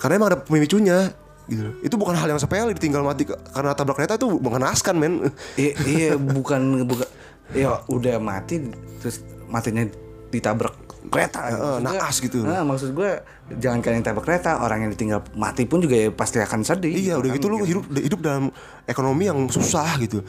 [0.00, 1.12] Karena emang ada pemicunya
[1.44, 1.68] gitu.
[1.84, 5.28] Itu bukan hal yang sepele ditinggal mati karena tabrak kereta itu mengenaskan men.
[5.60, 7.08] Iya bukan bukan
[7.52, 8.72] ya udah mati
[9.04, 9.20] terus
[9.52, 9.84] matinya
[10.32, 10.72] ditabrak
[11.04, 12.38] kereta Eh, Maksud gue- naas gitu.
[12.40, 13.10] nah, maksud gue
[13.54, 17.14] jangan kalian tabrak kereta orang yang ditinggal mati pun juga ya pasti akan sedih iya
[17.16, 20.22] udah kan, gitu lu hidup hidup dalam ekonomi yang susah gitu.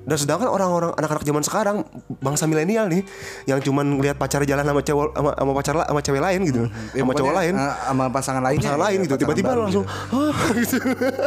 [0.00, 1.76] Dan sedangkan orang-orang anak-anak zaman sekarang
[2.18, 3.04] bangsa milenial nih
[3.44, 6.60] yang cuman lihat pacar jalan sama cewek sama, sama pacar sama cewek lain gitu.
[6.92, 7.52] Ya, sama cowok lain.
[7.54, 9.14] eh, sama pasangan lainnya pasangan ya, lain gitu.
[9.18, 10.76] tiba-tiba langsung "Hah?" gitu.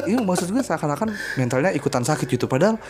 [0.08, 2.46] Iya maksud gue seakan-akan mentalnya ikutan sakit gitu.
[2.46, 2.82] Padahal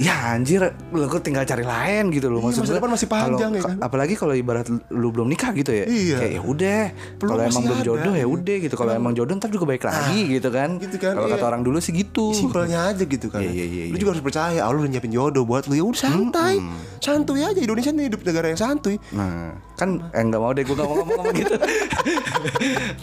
[0.00, 0.64] ya anjir.
[0.90, 3.62] Lu kok tinggal cari lain gitu loh Iya, maksud gue depan masih panjang kalau- ya
[3.68, 3.76] kan?
[3.84, 6.16] apalagi kalau ibarat lu belum nikah gitu ya Iya.
[6.18, 6.82] kayak ya udah.
[7.20, 8.74] Kalau emang belum jodoh ya udah gitu.
[8.74, 10.80] Kalau emang jodoh ntar juga baik lagi gitu kan.
[10.80, 11.36] gitu kan, kalau iya.
[11.36, 12.32] kata orang dulu sih gitu.
[12.32, 13.44] Simpelnya aja gitu kan.
[13.44, 14.00] Iya, iya, iya, lu iya.
[14.00, 15.76] juga harus percaya Allah udah nyiapin jodoh buat lu.
[15.76, 16.56] Ya udah santai.
[16.98, 18.96] Santuy aja Indonesia nih hidup negara yang santuy.
[19.12, 21.54] Nah, kan eh nggak mau deh gue nggak mau ngomong-ngomong gitu.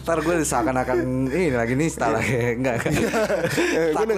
[0.03, 2.09] Ntar gue seakan-akan ini lagi nih ya
[2.57, 2.91] enggak kan.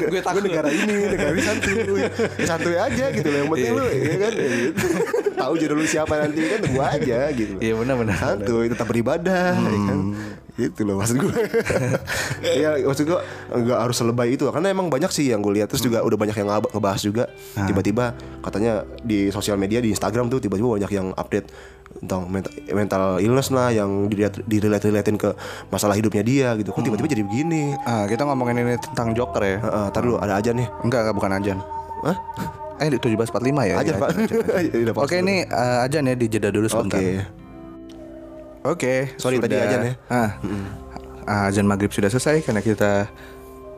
[0.10, 0.42] Gue takut.
[0.46, 1.78] negara ini negara ini santuy.
[2.39, 3.38] Ya, santuy aja gitu loh.
[3.42, 3.74] Yang penting Iya.
[3.74, 4.34] lu ya kan?
[4.38, 4.86] Ya gitu.
[5.40, 7.54] tahu jodoh lu siapa nanti kan tunggu aja gitu.
[7.58, 8.18] Iya benar-benar.
[8.20, 10.00] santuy tetap beribadah ya kan?
[10.60, 11.32] Gitu loh maksud gue
[12.44, 15.72] ya maksud gue nggak harus selebay itu karena emang banyak sih yang gue lihat.
[15.72, 17.24] Terus juga udah banyak yang ngebahas juga.
[17.56, 21.48] Tiba-tiba katanya di sosial media di Instagram tuh tiba-tiba banyak yang update
[21.90, 25.34] tentang mental, mental illness lah yang dilihat direlate-relatein ke
[25.74, 26.70] masalah hidupnya dia gitu.
[26.70, 27.74] Kok tiba-tiba jadi begini?
[27.82, 29.58] Ah, kita ngomongin ini tentang Joker ya.
[29.90, 30.70] Tar dulu ada aja nih.
[30.86, 31.58] Enggak, enggak bukan ajan.
[32.02, 32.18] Hah?
[32.78, 33.28] Eh 1745
[33.66, 33.76] ya.
[33.76, 34.10] Ajan, Iya, Pak.
[34.10, 34.64] ajan, ajan.
[34.74, 35.02] Iya, Pak.
[35.02, 36.96] Oke ini eh, ajan ya dijeda dulu sebentar.
[36.96, 37.14] Oke.
[38.62, 38.94] Oke.
[39.16, 39.94] Sorry, tadi ajan ya.
[40.08, 40.32] Ah,
[41.24, 43.06] Ah, azan maghrib sudah selesai karena kita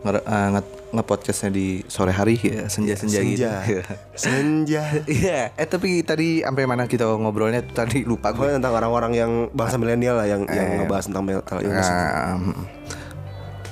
[0.01, 3.43] nge- eh, nge- nge-podcastnya di sore hari ya senja-senja gitu.
[3.43, 3.51] Senja.
[4.15, 4.83] Senja.
[5.03, 8.39] Iya, eh tapi tadi sampai mana kita ngobrolnya tadi lupa gue.
[8.39, 10.55] Pokoknya tentang orang-orang yang bangsa milenial lah yang Eh.
[10.55, 11.85] yang ngebahas tentang mental illness.
[11.85, 12.39] Nah,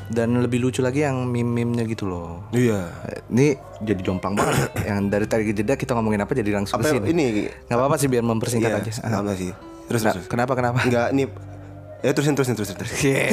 [0.09, 2.49] dan lebih lucu lagi yang meme-memnya gitu loh.
[2.49, 2.89] Iya.
[3.27, 4.69] Ini jadi jomplang banget.
[4.89, 7.05] yang dari tadi jeda kita ngomongin apa jadi langsung Apa ke sini.
[7.09, 7.25] ini?
[7.65, 8.91] Nggak apa-apa sih biar mempersingkat Iya, aja.
[8.99, 9.53] sama sih.
[9.85, 10.25] Terus Kena- terus.
[10.27, 10.77] kenapa kenapa?
[10.81, 11.27] Enggak nih.
[11.99, 13.11] Ya terusin terusin terusin terusin.
[13.11, 13.27] Yeah.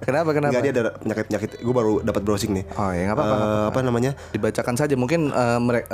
[0.00, 0.56] kenapa kenapa?
[0.56, 1.50] Enggak dia ada penyakit penyakit.
[1.60, 2.64] Gue baru dapat browsing nih.
[2.72, 3.28] Oh ya nggak apa-apa.
[3.28, 3.68] Eh, apa-apa.
[3.68, 4.10] apa namanya?
[4.32, 5.28] Dibacakan saja mungkin
[5.60, 5.84] mereka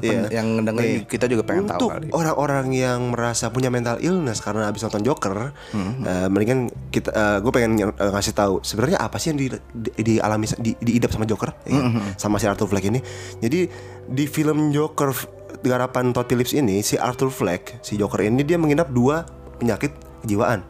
[0.00, 0.28] Iya.
[0.30, 2.08] yang dengerin Nih, kita juga pengen tahu Untuk kali.
[2.12, 6.04] orang-orang yang merasa punya mental illness karena habis nonton Joker, Hmm.
[6.04, 7.08] eh, mendingan kita,
[7.40, 11.24] gue pengen eh, ngasih tahu sebenarnya apa sih yang di, di, dialami di, diidap sama
[11.24, 11.82] Joker, ya kan?
[11.90, 13.00] Hmm, sama si Arthur Fleck ini.
[13.38, 13.64] Jadi
[14.04, 15.16] di film Joker
[15.60, 19.24] garapan Todd Phillips ini, si Arthur Fleck, si Joker ini dia menginap dua
[19.56, 20.64] penyakit kejiwaan.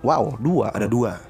[0.00, 0.70] Wow dua.
[0.70, 1.20] Ada dua,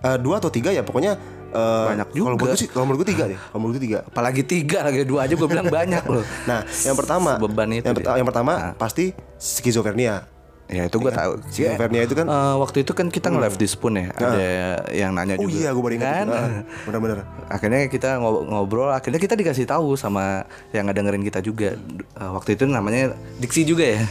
[0.00, 1.12] Eh, dua atau tiga ya pokoknya.
[1.50, 2.26] eh, Banyak Kalau juga.
[2.30, 3.36] menurut gue sih, kalau menurut gue tiga deh.
[3.38, 3.98] Kalau menurut gue tiga.
[4.02, 6.24] Apalagi tiga lagi dua aja gue bilang banyak loh.
[6.48, 8.72] Nah, yang pertama, Beban itu yang, perta- yang pertama Nah.
[8.74, 10.24] pasti skizofrenia.
[10.66, 11.42] Ya itu gue tahu.
[11.44, 14.40] Skizofrenia itu kan Eh, waktu itu kan kita nge-live di Spoon ya, ada
[14.88, 15.58] yang nanya Oh juga.
[15.58, 16.14] iya, gue baru ingat.
[16.22, 16.26] Kan?
[16.30, 17.18] Ah, Bener-bener.
[17.50, 21.74] Akhirnya kita ngob- ngobrol, akhirnya kita dikasih tahu sama yang ngedengerin kita juga.
[22.14, 24.06] Eh, waktu itu namanya Diksi juga ya.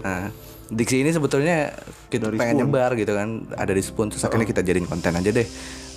[0.00, 0.30] Nah,
[0.66, 1.70] Diksi ini sebetulnya
[2.10, 5.46] kita pengen nyebar gitu kan, ada di Spoon terus akhirnya kita jadiin konten aja deh.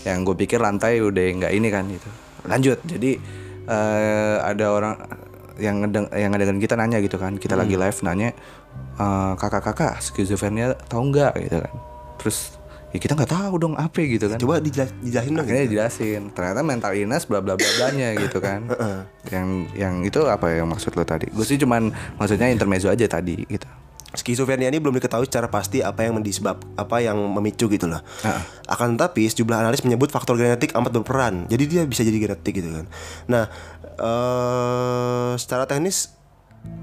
[0.06, 2.10] Yang gue pikir lantai udah nggak ini kan gitu.
[2.46, 3.18] Lanjut, jadi
[3.66, 4.94] eh, ada orang
[5.60, 8.32] yang ngedeng yang ngedengerin kita nanya gitu kan, kita lagi live nanya
[8.96, 11.34] "Eh, kakak-kakak skizofrenia tahu nggak?
[11.40, 11.74] Gitu kan.
[12.22, 12.38] Terus
[12.90, 14.00] ya kita nggak tahu dong apa?
[14.00, 14.38] Gitu kan.
[14.38, 15.44] Coba dijelas- dijelasin dong.
[15.44, 15.72] akhirnya gitu.
[15.76, 16.22] dijelasin.
[16.32, 18.70] Ternyata mental illness bla bla bla blanya gitu kan.
[19.34, 21.28] Yang yang itu apa yang maksud lo tadi?
[21.28, 23.68] Gue sih cuman maksudnya intermezzo aja tadi gitu
[24.10, 28.02] Skizofrenia ini belum diketahui secara pasti apa yang disebab apa yang memicu gitu loh.
[28.66, 31.46] Akan tetapi sejumlah analis menyebut faktor genetik amat berperan.
[31.46, 32.86] Jadi dia bisa jadi genetik gitu kan.
[33.30, 33.44] Nah,
[34.02, 36.18] eh secara teknis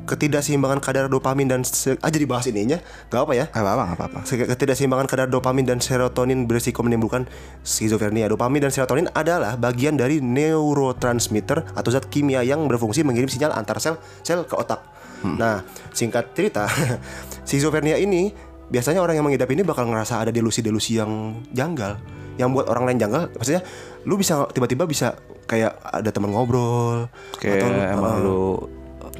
[0.06, 1.60] ketidakseimbangan kadar dopamin dan
[2.00, 2.78] ah jadi bahas ininya
[3.10, 3.44] gak apa ya?
[3.52, 7.26] apa apa nggak apa apa Se- Ketidakseimbangan kadar dopamin dan serotonin berisiko menimbulkan
[7.66, 8.30] skizofrenia.
[8.30, 13.82] Dopamin dan serotonin adalah bagian dari neurotransmitter atau zat kimia yang berfungsi mengirim sinyal antar
[13.82, 14.80] sel sel ke otak.
[15.24, 15.64] Nah,
[15.96, 16.68] singkat cerita,
[17.48, 18.28] skizofrenia ini
[18.68, 21.96] biasanya orang yang mengidap ini bakal ngerasa ada delusi-delusi yang janggal.
[22.36, 23.64] Yang buat orang lain janggal, maksudnya
[24.04, 27.06] lu bisa tiba-tiba bisa kayak ada teman ngobrol
[27.38, 28.42] kayak atau emang lu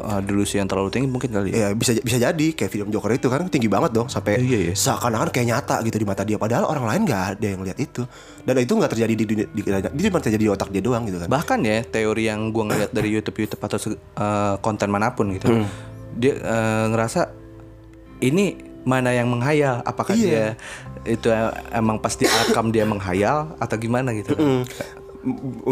[0.01, 1.57] uh, delusi yang terlalu tinggi mungkin kali ya.
[1.57, 2.47] Ya bisa bisa jadi.
[2.53, 4.75] Kayak film Joker itu kan tinggi banget dong sampai Iya, iya.
[4.77, 6.37] seakan-akan kayak nyata gitu di mata dia.
[6.37, 8.03] Padahal orang lain nggak ada yang lihat itu.
[8.43, 11.19] Dan itu nggak terjadi di dunia di, di, cuma terjadi di otak dia doang gitu
[11.21, 11.29] kan.
[11.29, 13.79] Bahkan ya teori yang gua ngeliat dari YouTube YouTube atau
[14.21, 15.51] uh, konten mana pun gitu
[16.17, 17.29] dia uh, ngerasa
[18.25, 18.57] ini
[18.87, 19.83] mana yang menghayal?
[19.85, 20.25] Apakah Iya.
[20.25, 20.45] dia
[21.07, 24.63] itu uh, emang pasti rekam dia menghayal atau gimana gitu Mm.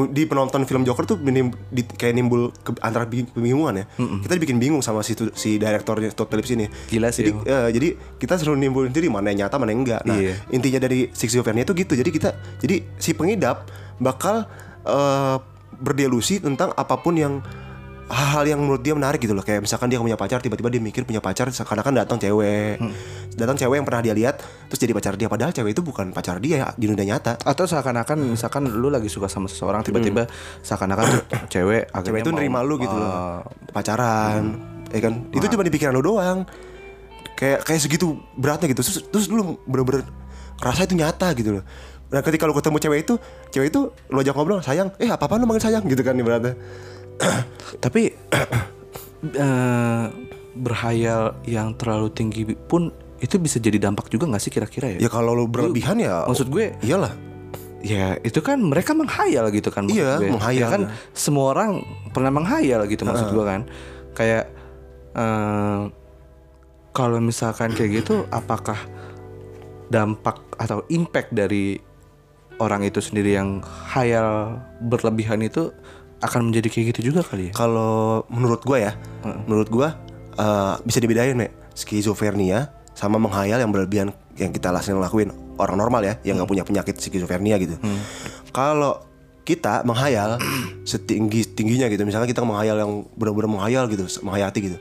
[0.09, 3.87] Di penonton film Joker tuh di- kayak nimbul ke, antara bing- kebingungan ya.
[3.95, 6.67] Kita dibikin bingung sama si si direktornya Todd Phillips ini.
[6.87, 7.89] Gila sih jadi, eh, jadi
[8.19, 10.03] kita selalu nimbulin sendiri mana yang nyata mana yang enggak.
[10.03, 10.35] Nah Iya.
[10.51, 11.95] intinya dari schizophrenia itu gitu.
[11.95, 14.45] Jadi kita jadi si pengidap bakal
[14.83, 15.37] eh,
[15.75, 17.39] berdelusi tentang apa pun yang
[18.05, 19.41] hal-hal yang menurut dia menarik gitu loh.
[19.41, 22.77] Kayak misalkan dia punya pacar tiba-tiba dia mikir punya pacar seakan-akan datang cewek.
[23.33, 25.29] Datang cewek yang pernah dia lihat terus jadi pacar dia.
[25.33, 27.41] Padahal cewek itu bukan pacar dia di dunia nyata.
[27.41, 30.29] Atau seakan-akan misalkan lu lagi suka sama seseorang tiba-tiba
[30.61, 31.23] seakan-akan tuh
[31.55, 33.13] cewek cewek itu mau, nerima lu gitu uh, loh
[33.73, 34.61] pacaran
[34.93, 35.15] ya kan?
[35.33, 36.45] Itu cuma di pikiran lu doang.
[37.35, 38.85] Kayak kayak segitu beratnya gitu.
[38.85, 40.05] Terus, terus lu bener-bener
[40.61, 41.65] ngerasa itu nyata gitu loh.
[42.13, 43.15] Nah ketika lu ketemu cewek itu
[43.51, 43.81] cewek itu
[44.13, 45.83] lu ajak ngobrol sayang eh apa apa lu manggil sayang?
[45.89, 46.55] Gitu kan ibaratnya
[47.85, 48.11] tapi
[49.37, 50.05] eh,
[50.55, 54.99] berhayal yang terlalu tinggi pun itu bisa jadi dampak juga nggak sih kira-kira ya?
[55.03, 57.11] ya kalau lu berlebihan ya Maksud gue iyalah
[57.81, 60.33] ya itu kan mereka menghayal gitu kan Iya, gue.
[60.33, 60.61] menghayal.
[60.61, 63.61] Ya kan semua orang pernah menghayal gitu maksud gue kan
[64.13, 64.45] kayak
[65.13, 65.83] eh,
[66.95, 68.79] kalau misalkan kayak gitu apakah
[69.91, 71.77] dampak atau impact dari
[72.57, 73.59] orang itu sendiri yang
[73.91, 75.75] hayal berlebihan itu
[76.23, 77.53] akan menjadi kayak gitu juga kali ya?
[77.57, 78.93] Kalau menurut gua ya
[79.49, 79.99] menurut gua
[80.37, 81.51] eh, bisa dibedain mek.
[81.75, 86.63] Skizofrenia sama menghayal yang berlebihan yang kita langsung lakuin orang normal ya yang nggak punya
[86.63, 87.75] penyakit skizofrenia gitu.
[88.55, 89.03] Kalau
[89.43, 90.39] kita menghayal
[90.89, 94.79] setinggi tingginya gitu misalnya kita menghayal yang benar-benar menghayal gitu menghayati gitu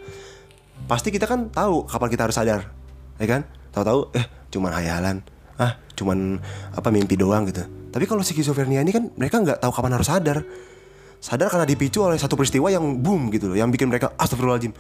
[0.88, 2.72] pasti kita kan tahu kapan kita harus sadar
[3.18, 3.42] ya kan?
[3.74, 5.18] Tahu-tahu eh cuman hayalan.
[5.58, 6.42] Ah cuman
[6.74, 7.66] apa mimpi doang gitu.
[7.94, 10.38] Tapi kalau skizofrenia ini kan mereka nggak tahu kapan harus sadar
[11.24, 14.76] sadar karena dipicu oleh satu peristiwa yang boom gitu loh yang bikin mereka astagfirullahaladzim.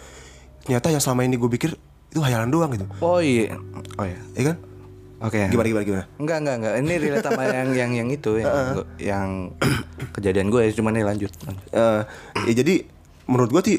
[0.62, 1.72] Ternyata yang selama ini gue pikir
[2.12, 2.84] itu hayalan doang gitu.
[3.00, 3.56] Oh iya.
[3.96, 4.20] Oh iya.
[4.36, 4.58] Ya kan?
[5.24, 5.40] Oke.
[5.48, 6.06] Gimana gimana gimana?
[6.20, 6.74] Enggak, enggak, enggak.
[6.78, 9.30] Ini relate sama yang yang yang itu yang gua- yang
[10.12, 11.32] kejadian gue ya, cuman nih lanjut.
[11.42, 11.66] lanjut.
[11.72, 12.02] Eh,
[12.44, 12.76] ya jadi
[13.24, 13.78] menurut gue sih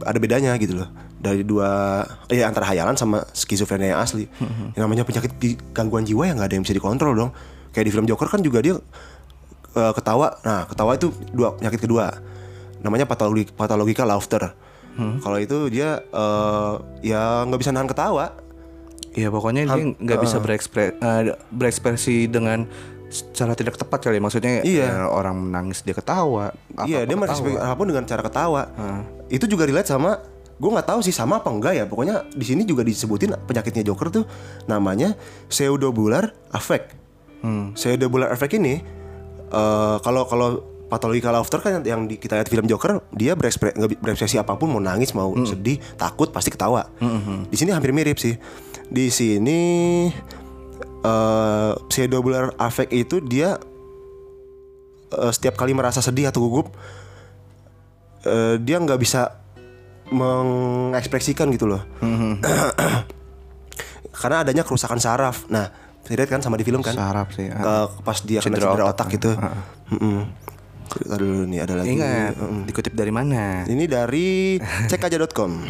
[0.00, 0.88] ada bedanya gitu loh.
[1.18, 4.30] Dari dua ya antara hayalan sama skizofrenia yang asli.
[4.76, 5.34] Yang namanya penyakit
[5.72, 7.30] gangguan jiwa yang nggak ada yang bisa dikontrol dong.
[7.74, 8.78] Kayak di film Joker kan juga dia
[9.74, 12.10] eh, ketawa nah ketawa itu dua penyakit kedua
[12.80, 14.54] namanya patologi patologika laughter
[14.94, 18.40] kalau itu dia eh, ya nggak bisa nahan ketawa
[19.14, 22.66] Ya pokoknya dia nggak bisa berekspre- eh, berekspresi dengan
[23.06, 24.18] secara tidak tepat kali.
[24.18, 24.90] Maksudnya Iya.
[24.90, 26.50] ya, orang menangis dia ketawa.
[26.82, 28.62] Iya dia merespeksi apa pun dengan cara ketawa.
[29.28, 30.18] Itu juga relate sama
[30.54, 31.84] gue nggak tahu sih sama apa enggak ya.
[31.86, 34.26] Pokoknya di sini juga disebutin penyakitnya Joker tuh
[34.66, 35.14] namanya
[35.46, 36.98] pseudobular affect.
[37.70, 38.82] Pseudobular affect ini
[39.50, 40.48] eh, kalau kalau
[40.88, 44.78] pathological laughter kan yang di, kita lihat film Joker dia berekspre, berekspresi apa pun mau
[44.78, 46.86] nangis mau sedih takut pasti ketawa.
[47.50, 48.38] Di sini hampir mirip sih.
[48.86, 49.60] Di sini
[51.04, 53.58] eh pseudobular affect itu dia
[55.12, 56.72] eh, setiap kali merasa sedih atau gugup
[58.24, 59.44] eh, dia nggak bisa
[60.12, 61.82] mengekspresikan gitu loh.
[64.20, 65.50] Karena adanya kerusakan saraf.
[65.50, 67.48] Nah lihat kan sama di film kan Saraf sih.
[67.48, 67.88] ah.
[67.88, 68.94] Ke- pas dia kena Cedera cedera otak.
[68.94, 69.30] otak, gitu
[69.90, 70.18] Mm-mm.
[70.84, 72.32] Kita dulu nih ada lagi Ingat,
[72.64, 73.64] dikutip dari mana?
[73.64, 75.64] ini dari cekaja.com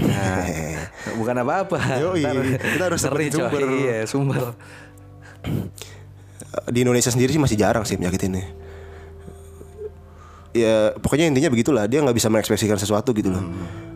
[1.19, 1.79] Bukan apa-apa.
[1.97, 3.31] Yoi, kita harus coy.
[3.31, 3.61] sumber.
[3.63, 4.43] Iya, sumber.
[6.67, 8.43] di Indonesia sendiri sih masih jarang sih penyakit ini.
[10.53, 13.43] Ya pokoknya intinya begitulah dia nggak bisa mengekspresikan sesuatu gitu loh.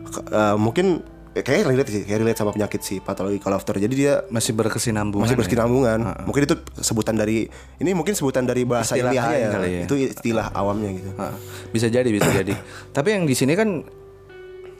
[0.05, 1.03] K- eh, mungkin
[1.39, 3.75] eh, kayaknya relate sih, kayak relate sama penyakit si pathological laughter.
[3.75, 5.23] Jadi dia Masih berkesinambungan.
[5.23, 5.39] masih ya?
[5.39, 5.99] berkesinambungan.
[6.27, 7.47] Mungkin itu sebutan dari
[7.79, 9.49] ini mungkin sebutan dari bahasa ilmiahnya lain ya.
[9.49, 9.83] kali ya.
[9.87, 11.09] Itu istilah awamnya gitu.
[11.71, 12.53] Bisa jadi, bisa jadi.
[12.95, 13.87] Tapi yang di sini kan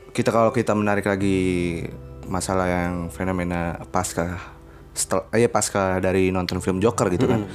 [0.10, 1.82] kita kalau kita menarik lagi
[2.28, 4.38] masalah yang fenomena pasca
[4.92, 7.48] setel, eh, pasca dari nonton film Joker gitu kan.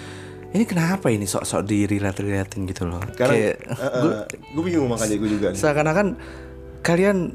[0.54, 3.02] Ini kenapa ini sok-sok di relate-relatein gitu loh.
[3.18, 3.56] Karena Kayak
[4.54, 5.48] gue bingung makanya gue juga.
[5.50, 6.14] seakan-akan
[6.78, 7.34] kalian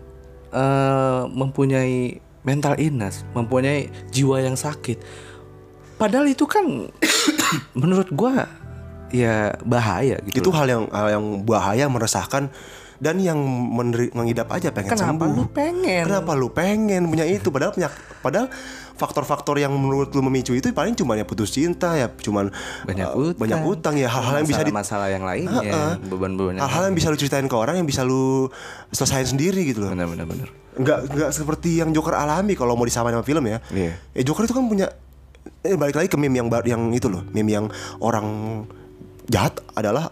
[0.53, 4.97] eh, mempunyai mental illness, mempunyai jiwa yang sakit.
[5.99, 6.87] Padahal itu kan
[7.81, 8.47] menurut gua
[9.11, 10.45] ya bahaya gitu.
[10.45, 12.47] Itu hal yang hal yang bahaya meresahkan
[12.99, 13.39] dan yang
[14.11, 15.35] mengidap aja pengen Kenapa sembuh.
[15.39, 16.03] lu pengen?
[16.07, 18.47] Kenapa lu pengen punya itu padahal penyak padahal
[18.99, 22.51] faktor-faktor yang menurut lu memicu itu paling cuma ya putus cinta ya cuman
[22.83, 26.63] banyak eh, utang, banyak utang ya hal-hal yang bisa di masalah yang lainnya, beban-beban yang
[26.67, 28.51] hal-hal yang bisa lu ceritain ke orang yang bisa lu
[28.91, 29.89] selesain sendiri gitu loh.
[29.89, 30.47] benar-benar benar.
[30.75, 33.63] Nggak nggak seperti yang Joker alami kalau mau disamain sama film ya.
[33.69, 33.95] Iya.
[34.11, 34.91] Eh Joker itu kan punya
[35.61, 37.65] eh, balik lagi ke meme yang yang itu loh, meme yang
[37.97, 38.27] orang
[39.25, 40.11] jahat adalah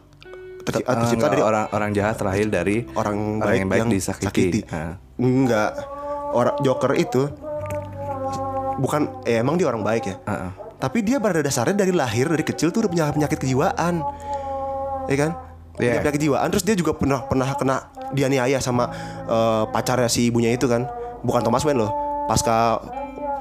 [0.64, 3.90] terci- Ah, tercipta enggak, dari orang orang jahat terlahir dari orang, baik yang baik yang
[3.90, 4.28] disakiti.
[4.28, 4.60] sakiti.
[4.68, 4.96] Ah.
[5.16, 5.72] Enggak.
[6.28, 7.32] Orang Joker itu
[8.78, 10.16] bukan eh, emang dia orang baik ya.
[10.26, 10.54] Ah.
[10.78, 14.06] Tapi dia pada dasarnya dari lahir dari kecil tuh udah punya penyakit kejiwaan.
[15.10, 15.32] Ya kan?
[15.74, 16.02] Punya Iya.
[16.02, 17.76] penyakit kejiwaan terus dia juga pernah pernah kena
[18.14, 18.90] dianiaya sama
[19.26, 20.86] eh, pacarnya si ibunya itu kan.
[21.26, 21.92] Bukan Thomas Wayne loh.
[22.30, 22.78] Pasca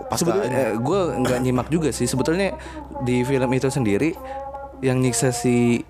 [0.07, 2.09] pasca Sebetulnya gue nggak nyimak juga sih.
[2.09, 2.57] Sebetulnya
[3.05, 4.16] di film itu sendiri
[4.81, 5.85] yang nyiksa si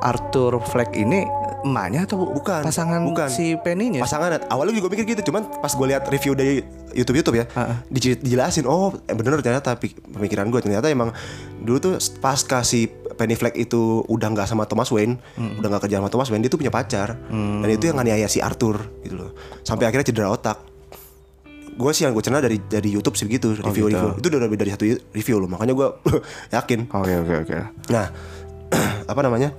[0.00, 1.24] Arthur Fleck ini
[1.60, 3.28] emaknya atau Bukan, pasangan bukan.
[3.28, 4.00] si Penny-nya?
[4.00, 4.40] pasangan.
[4.46, 7.46] Awalnya juga mikir gitu cuman pas gue lihat review dari YouTube YouTube ya
[7.86, 9.76] dici- dijelasin oh eh, bener ternyata
[10.10, 11.12] pemikiran gue ternyata emang
[11.58, 15.96] dulu tuh pasca si Penny Fleck itu udah nggak sama Thomas Wayne udah nggak kerja
[15.96, 17.14] sama Thomas Wayne dia tuh punya pacar.
[17.28, 19.30] Dan itu yang nganiaya si Arthur gitu loh.
[19.60, 20.56] Sampai akhirnya cedera otak.
[21.70, 24.16] Gue sih yang gue cerna dari dari YouTube sih begitu review review.
[24.16, 25.88] Itu udah lebih dari satu review loh makanya gue
[26.56, 26.88] yakin.
[26.90, 27.56] Oke oke oke.
[27.88, 28.06] Nah,
[29.12, 29.52] apa namanya?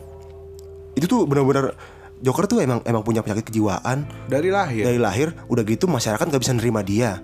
[1.01, 1.73] Itu tuh benar-benar
[2.21, 4.85] Joker tuh emang emang punya penyakit kejiwaan Dari lahir.
[4.85, 5.33] dari lahir.
[5.49, 7.17] Udah gitu masyarakat nggak bisa nerima dia.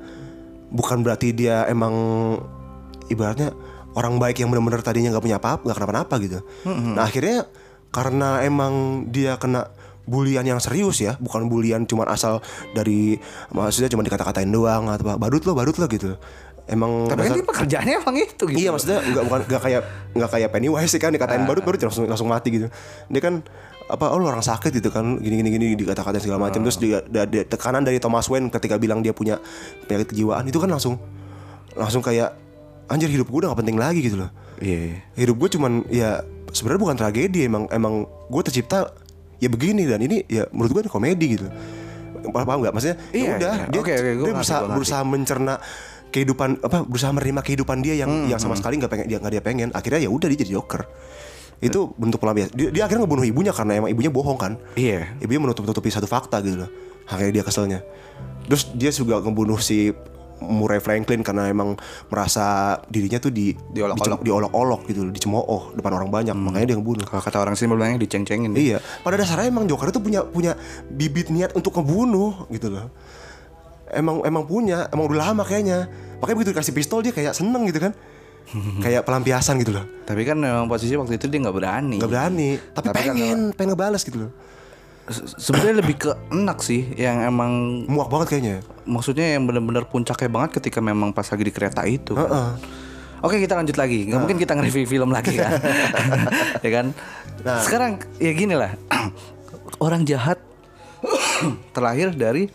[0.73, 1.93] Bukan berarti dia emang
[3.07, 3.53] ibaratnya
[3.93, 6.39] orang baik yang benar-benar tadinya nggak punya apa-apa, nggak kenapa-napa gitu.
[6.65, 7.45] Nah akhirnya
[7.87, 8.73] karena emang
[9.07, 9.69] dia kena
[10.07, 12.39] bulian yang serius ya, bukan bulian cuman asal
[12.71, 13.19] dari
[13.51, 16.17] maksudnya cuma dikata-katain doang atau apa, badut lo, badut lo gitu.
[16.67, 18.57] Emang Tapi kan dasar- ini pekerjaannya emang itu gitu.
[18.59, 19.81] Iya maksudnya nggak bukan nggak kayak
[20.19, 22.67] nggak kayak Pennywise sih kan dikatain baru baru langsung langsung mati gitu.
[23.07, 23.39] Dia kan
[23.87, 27.07] apa oh lu orang sakit gitu kan gini gini gini dikata-katain segala macam terus juga
[27.07, 29.39] ada, tekanan dari Thomas Wayne ketika bilang dia punya
[29.87, 30.99] penyakit kejiwaan itu kan langsung
[31.71, 32.35] langsung kayak
[32.91, 34.31] anjir hidup gue udah gak penting lagi gitu loh.
[34.59, 35.03] Iya.
[35.15, 38.91] Hidup gue cuman ya sebenarnya bukan tragedi emang emang gue tercipta
[39.37, 41.47] ya begini dan ini ya menurut gue ini komedi gitu.
[42.27, 42.73] Paham paham nggak?
[42.75, 43.65] Maksudnya Iya, ya udah iya.
[43.71, 44.75] dia, oke, gua dia berusaha, ngerti.
[44.75, 45.55] berusaha mencerna
[46.07, 49.33] kehidupan apa berusaha menerima kehidupan dia yang Hmm, yang sama sekali nggak pengen dia nggak
[49.35, 50.87] dia pengen akhirnya ya udah dia jadi joker
[51.57, 55.17] itu bentuk pelampiasan dia, dia akhirnya ngebunuh ibunya karena emang ibunya bohong kan Iya.
[55.17, 56.69] ibunya menutup tutupi satu fakta gitu loh
[57.09, 57.79] akhirnya dia keselnya
[58.45, 59.89] terus dia juga ngebunuh si
[60.37, 61.73] Murray Franklin karena emang
[62.13, 64.21] merasa dirinya tuh di Diolok-olok.
[64.21, 67.97] diolok-olok gitu loh dicemooh depan orang banyak makanya dia ngebunuh Kalau kata orang sini bilangnya
[68.05, 68.53] diceng-cengin.
[68.53, 70.53] Iya, pada dasarnya emang Joker itu punya punya
[70.93, 72.93] bibit niat untuk ngebunuh gitu loh.
[73.89, 75.89] Emang emang punya, emang udah lama kayaknya.
[76.21, 77.97] Makanya begitu dikasih pistol dia kayak seneng gitu kan.
[78.83, 79.85] kayak pelampiasan gitu loh.
[80.03, 81.97] Tapi kan memang posisi waktu itu dia nggak berani.
[81.97, 84.31] Gak berani, tapi, Tapi kan pengen, pengen ngebales gitu loh.
[85.07, 87.51] Se- Sebenarnya lebih ke enak sih yang emang
[87.85, 88.55] Muak banget kayaknya.
[88.83, 92.11] maksudnya yang benar-benar puncaknya banget ketika memang pas lagi di kereta itu.
[92.11, 92.27] kan.
[92.27, 92.49] Heeh.
[93.17, 94.05] Oke kita lanjut lagi.
[94.05, 95.57] Nggak mungkin kita nge-review film lagi kan,
[96.65, 96.85] ya kan?
[97.41, 97.59] Nah.
[97.59, 98.77] Sekarang ya gini lah,
[99.79, 100.37] orang jahat
[101.73, 102.45] terlahir dari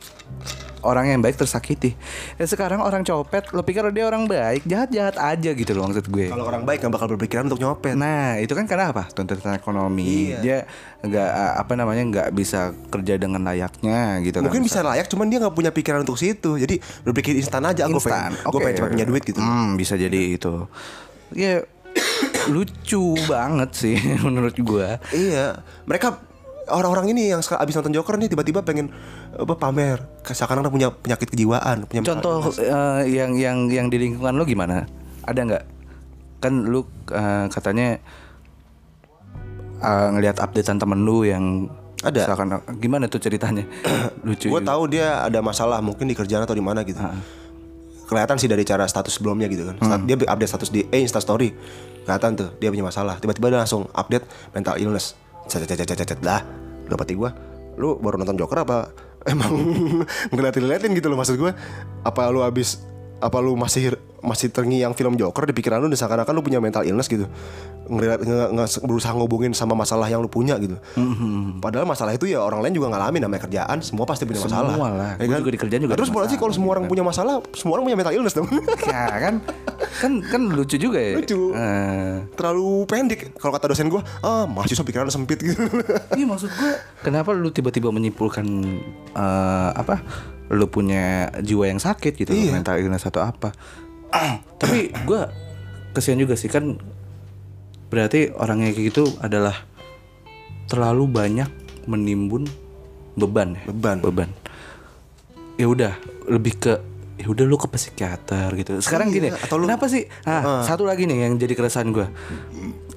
[0.82, 1.94] orang yang baik tersakiti.
[2.36, 6.06] Ya sekarang orang copet, lo pikir dia orang baik, jahat jahat aja gitu loh maksud
[6.06, 6.30] gue.
[6.30, 7.94] Kalau orang baik nggak bakal berpikiran untuk nyopet.
[7.94, 9.06] Nah itu kan karena apa?
[9.10, 10.34] Tuntutan ekonomi.
[10.38, 10.66] Dia
[11.02, 14.68] nggak apa namanya nggak bisa kerja dengan layaknya gitu Mungkin kan.
[14.70, 16.58] bisa layak, cuman dia nggak punya pikiran untuk situ.
[16.58, 17.86] Jadi berpikir instan aja.
[17.86, 18.34] Gue Instan.
[18.34, 19.40] pengen, gue pengen cepat punya duit gitu.
[19.42, 20.66] Hmm, bisa jadi itu.
[21.32, 21.62] Ya
[22.54, 24.98] lucu banget sih menurut gua.
[25.12, 26.18] Iya, mereka
[26.68, 28.92] orang-orang ini yang abis nonton Joker nih tiba-tiba pengen
[29.32, 34.44] apa pamer, seakan-akan punya penyakit kejiwaan, punya Contoh eh, yang yang yang di lingkungan lo
[34.44, 34.86] gimana?
[35.24, 35.64] Ada nggak?
[36.38, 37.98] Kan lu eh, katanya
[39.82, 41.66] eh, ngelihat updatean temen lu yang
[42.02, 42.26] Ada.
[42.26, 42.48] misalkan,
[42.82, 43.62] gimana tuh ceritanya?
[44.26, 44.50] lucu.
[44.50, 44.74] Gue juga.
[44.74, 46.98] tahu dia ada masalah mungkin di kerjaan atau di mana gitu.
[48.10, 49.78] Kelihatan sih dari cara status sebelumnya gitu kan.
[49.78, 51.54] Stat- Dia update status di eh Insta Story.
[52.02, 53.22] Kelihatan tuh dia punya masalah.
[53.22, 55.14] Tiba-tiba dia langsung update mental illness.
[55.48, 56.42] Cet cet cet cet dah.
[56.86, 57.30] Dapat gue.
[57.80, 58.92] Lu baru nonton Joker apa
[59.32, 59.54] emang
[60.34, 61.52] ngeliatin-ngeliatin gitu loh maksud gue.
[62.02, 62.82] Apa lu habis
[63.22, 66.82] apa lu masih masih terngiang film Joker di pikiran lu dan seakan-akan lu punya mental
[66.82, 67.26] illness gitu.
[67.82, 70.78] Ngeliat, nge, nge- berusaha ngobongin sama masalah yang lu punya gitu.
[71.58, 74.70] Padahal masalah itu ya orang lain juga ngalamin namanya kerjaan, semua pasti punya masalah.
[74.70, 75.10] Semua lah.
[75.18, 75.40] Ya Gua kan?
[75.42, 77.72] juga di kerjaan juga Terus ada boleh sih masalah, kalau semua orang punya masalah, semua
[77.74, 78.46] orang punya mental illness dong.
[78.86, 79.34] ya kan
[79.92, 81.18] kan kan lucu juga ya.
[81.18, 81.40] Lucu.
[81.52, 83.20] Eh, Terlalu pendek.
[83.34, 85.66] Kalau kata dosen gua, ah mahasiswa pikiran sempit gitu.
[86.12, 88.46] Iya maksud gue Kenapa lu tiba-tiba menyimpulkan
[89.12, 89.98] eh, Apa
[90.52, 92.52] Lu punya jiwa yang sakit gitu Iya.
[92.52, 93.56] Mental illness atau apa
[94.60, 95.22] Tapi gue
[95.92, 96.76] Kesian juga sih kan
[97.88, 99.56] Berarti orangnya kayak gitu adalah
[100.66, 101.48] Terlalu banyak
[101.84, 102.44] Menimbun
[103.12, 103.98] Beban ya Beban.
[104.00, 104.30] Beban
[105.56, 105.92] Ya udah
[106.28, 106.74] Lebih ke
[107.12, 108.82] ya udah lu ke psikiater gitu.
[108.82, 110.10] Sekarang Iya, gini, atau lu- kenapa sih?
[110.26, 112.10] Nah, satu lagi nih yang jadi keresahan gue.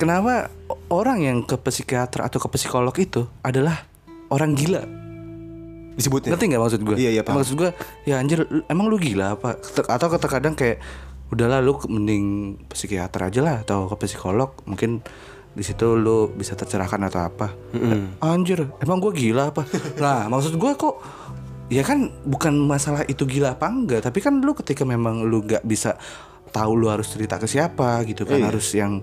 [0.01, 0.49] Kenapa
[0.89, 3.85] orang yang ke psikiater atau ke psikolog itu adalah
[4.33, 4.81] orang gila?
[5.95, 6.35] Disebutnya.
[6.35, 6.95] Ngerti nggak maksud gue?
[6.95, 7.39] Iya, iya, paham.
[7.39, 7.69] Maksud gue,
[8.03, 9.55] ya anjir, emang lu gila apa?
[9.87, 10.79] Atau terkadang kayak,
[11.25, 12.25] udahlah lu ke- mending
[12.67, 14.99] psikiater aja lah atau ke psikolog, mungkin
[15.51, 17.47] di situ lu bisa tercerahkan atau apa?
[18.19, 19.63] Anjir, emang gue gila apa?
[20.03, 20.99] nah, maksud gue kok,
[21.67, 25.63] ya kan bukan masalah itu gila apa enggak, tapi kan lu ketika memang lu nggak
[25.63, 25.95] bisa
[26.51, 28.45] tahu lu harus cerita ke siapa gitu kan, Iya.
[28.47, 28.99] harus yang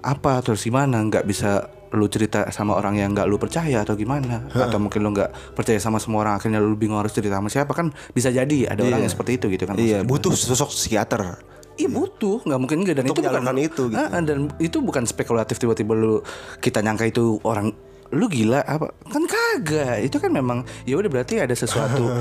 [0.00, 4.48] apa terus gimana, nggak bisa lu cerita sama orang yang nggak lu percaya atau gimana
[4.50, 7.70] atau mungkin lu nggak percaya sama semua orang akhirnya lu bingung harus cerita sama siapa
[7.76, 10.08] kan bisa jadi ada orang yang seperti itu gitu kan Iya, gue.
[10.08, 11.38] butuh sosok psikiater.
[11.76, 14.00] Iya butuh, nggak mungkin enggak dan Untuk itu bukan itu, gitu.
[14.24, 16.24] Dan itu bukan spekulatif tiba-tiba lu
[16.64, 17.68] kita nyangka itu orang
[18.10, 22.06] lu gila apa kan kagak itu kan memang ya udah berarti ada sesuatu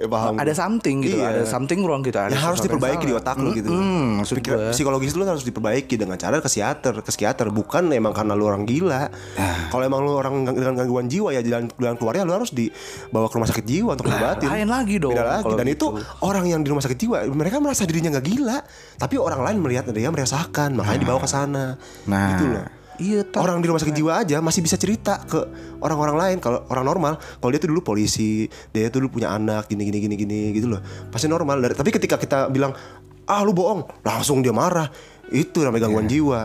[0.00, 0.40] Ya, paham.
[0.40, 1.28] ada something gitu Iya.
[1.28, 3.68] ada something wrong gitu ada yang harus diperbaiki di otak lu gitu.
[3.68, 8.32] Maksud Pikir- psikologis lu harus diperbaiki dengan cara ke psikiater, ke psikiater bukan emang karena
[8.32, 9.12] lu orang gila.
[9.36, 9.68] Ah.
[9.68, 13.34] Kalau emang lu orang dengan gangguan jiwa ya jalan jalan keluarnya lu harus dibawa ke
[13.36, 14.48] rumah sakit jiwa untuk diobatin.
[14.48, 15.52] lain lagi dong Beda lagi.
[15.52, 16.00] Dan itu gitu.
[16.24, 18.56] orang yang di rumah sakit jiwa mereka merasa dirinya nggak gila,
[18.96, 21.76] tapi orang lain melihat dia merasakan, makanya dibawa ke sana.
[22.08, 22.64] nah Gitu loh.
[23.00, 23.40] Iya toh.
[23.40, 25.40] Orang di rumah sakit jiwa aja masih bisa cerita ke
[25.80, 26.36] orang-orang lain.
[26.38, 29.98] Kalau orang normal kalau dia tuh dulu polisi dia tuh dulu punya anak gini gini
[30.04, 30.80] gini gini gitu loh.
[31.08, 31.64] Pasti normal.
[31.64, 32.76] Dari- tapi ketika kita bilang
[33.24, 34.92] ah lu bohong langsung dia marah.
[35.32, 36.40] Itu namanya gangguan jiwa.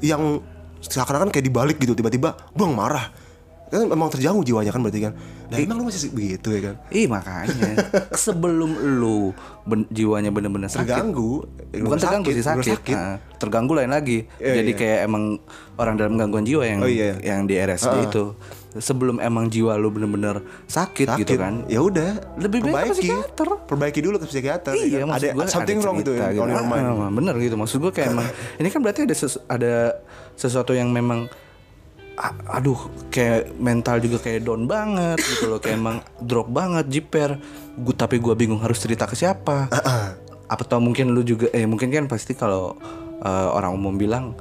[0.00, 0.42] Yang
[0.80, 3.12] seakan-akan kayak dibalik gitu tiba-tiba bang marah.
[3.68, 5.12] Kan memang terjauh jiwanya kan berarti kan
[5.48, 6.74] nah emang lu masih begitu ya kan?
[6.88, 7.72] Ih makanya.
[8.12, 9.32] Sebelum lu
[9.62, 10.84] ben- jiwanya bener-bener sakit.
[10.86, 11.48] Terganggu.
[11.70, 14.28] Bukan terganggu sih bener sakit, Nah, terganggu lain lagi.
[14.36, 14.78] Iya, jadi iya.
[14.78, 15.24] kayak emang
[15.74, 17.16] orang dalam gangguan jiwa yang Oh, iya.
[17.18, 18.36] yang di RSD itu.
[18.70, 21.20] Sebelum emang jiwa lu bener-bener sakit, sakit.
[21.24, 21.64] gitu kan.
[21.66, 23.00] Ya udah Lebih baik ke perbaiki.
[23.02, 23.48] psikiater.
[23.64, 25.06] perbaiki dulu ke psikiater ya Iya kan?
[25.08, 26.12] maksud ada gue something ada wrong gitu.
[26.12, 27.56] ya your mind Ah, bener gitu.
[27.56, 28.28] Maksud gue kayak emang
[28.60, 29.96] ini kan berarti ada sesu- ada
[30.34, 31.26] sesuatu yang memang
[32.50, 37.38] aduh kayak mental juga kayak down banget gitu loh kayak emang drop banget jiper.
[37.78, 39.70] Gue tapi gue bingung harus cerita ke siapa.
[40.48, 42.74] Apa tau mungkin lu juga eh mungkin kan pasti kalau
[43.22, 44.34] eh, orang umum bilang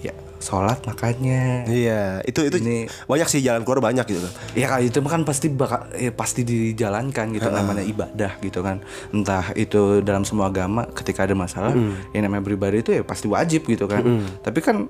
[0.00, 1.68] ya sholat makanya.
[1.68, 4.26] Iya, itu itu Ini- banyak sih jalan keluar banyak gitu.
[4.56, 8.82] Ya kalau itu kan pasti bakal ya pasti dijalankan gitu namanya ibadah gitu kan.
[9.14, 11.76] Entah itu dalam semua agama ketika ada masalah
[12.10, 14.02] yang namanya beribadah itu ya pasti wajib gitu kan.
[14.40, 14.88] Tapi kan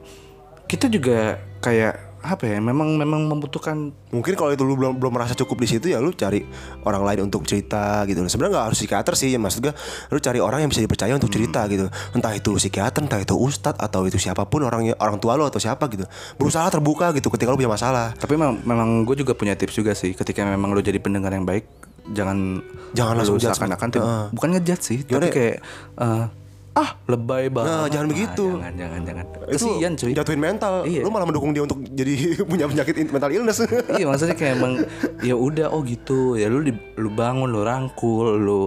[0.70, 5.32] kita juga kayak apa ya memang memang membutuhkan Mungkin kalau itu lu belum belum merasa
[5.38, 6.42] cukup di situ ya lu cari
[6.84, 8.20] orang lain untuk cerita gitu.
[8.26, 9.72] Sebenarnya nggak harus psikiater sih, ya maksud gue
[10.10, 11.86] lu cari orang yang bisa dipercaya untuk cerita gitu.
[12.12, 15.62] Entah itu psikiater, entah itu ustadz atau itu siapa pun orangnya orang tua lo atau
[15.62, 16.04] siapa gitu.
[16.36, 18.12] Berusaha terbuka gitu ketika lu punya masalah.
[18.18, 21.46] tapi memang, memang gue juga punya tips juga sih ketika memang lu jadi pendengar yang
[21.46, 21.64] baik
[22.10, 22.60] jangan
[22.90, 24.24] Jangan lu langsung seakan-akan Heeh.
[24.34, 25.34] bukan ngejudge sih Gimana tapi ya?
[25.34, 25.56] kayak
[26.00, 26.24] eh,
[26.72, 28.46] ah lebay banget Nah, jangan Ah, begitu.
[28.52, 31.02] jangan jangan jangan kesian cuy jatuhin mental Iya.
[31.02, 32.14] lu malah mendukung dia untuk jadi
[32.50, 33.58] punya penyakit mental illness
[33.98, 34.72] iya maksudnya kayak emang
[35.20, 38.60] ya udah oh gitu ya lu di, lu bangun lu rangkul lu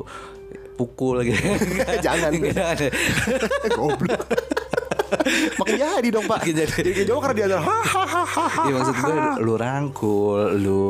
[0.74, 1.38] pukul gitu
[2.06, 2.34] Jangan.
[2.34, 2.78] Jangan.
[3.72, 4.22] goblok
[5.56, 6.74] makin jadi dong pak Makin jadi.
[6.74, 10.82] jadi kayak joker dia hahaha Iya maksud gue lu rangkul, lu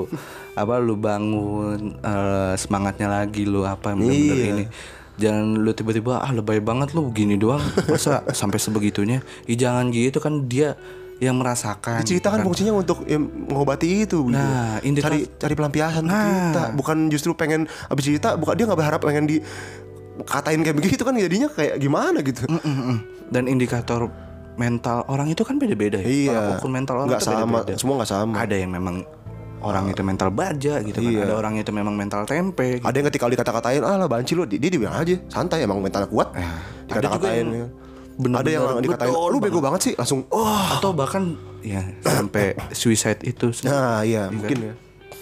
[0.53, 4.53] apa lu bangun eh, semangatnya lagi lu apa bener-bener Iya.
[4.55, 4.65] ini.
[5.15, 7.61] Jangan lu tiba-tiba ah lebay banget lu gini doang.
[7.85, 9.21] Masa sampai sebegitunya?
[9.43, 10.73] Ih jangan gitu kan dia
[11.21, 12.03] yang merasakan.
[12.03, 14.33] cerita kan fungsinya untuk ya, mengobati itu gitu.
[14.33, 16.19] Nah, indikator- cari cari pelampiasan Nah.
[16.51, 19.37] cerita bukan justru pengen abis cerita bukan dia nggak berharap pengen di
[20.23, 22.97] katain kayak begitu kan jadinya kayak gimana gitu Mm-mm.
[23.29, 24.09] Dan indikator
[24.53, 26.05] mental orang itu kan beda-beda ya.
[26.05, 26.39] Iya.
[26.57, 27.79] Ukur mental orang Nggak sama, beda-beda.
[27.79, 28.33] semua nggak sama.
[28.37, 28.95] Ada yang memang
[29.63, 31.07] orang itu mental baja gitu kan.
[31.09, 31.21] Iya.
[31.23, 32.77] Ada orang itu memang mental tempe.
[32.77, 32.83] gitu.
[32.83, 36.05] ada yang ketika dikata-katain ah lah banci lu dia, dia bilang aja santai emang mentalnya
[36.05, 36.43] kuat ada
[36.85, 37.67] juga dikata-katain yang ya.
[38.13, 42.53] bener-bener ada yang dikatain betul lu bego banget sih langsung oh atau bahkan ya sampai
[42.71, 44.73] suicide itu nah iya mungkin ya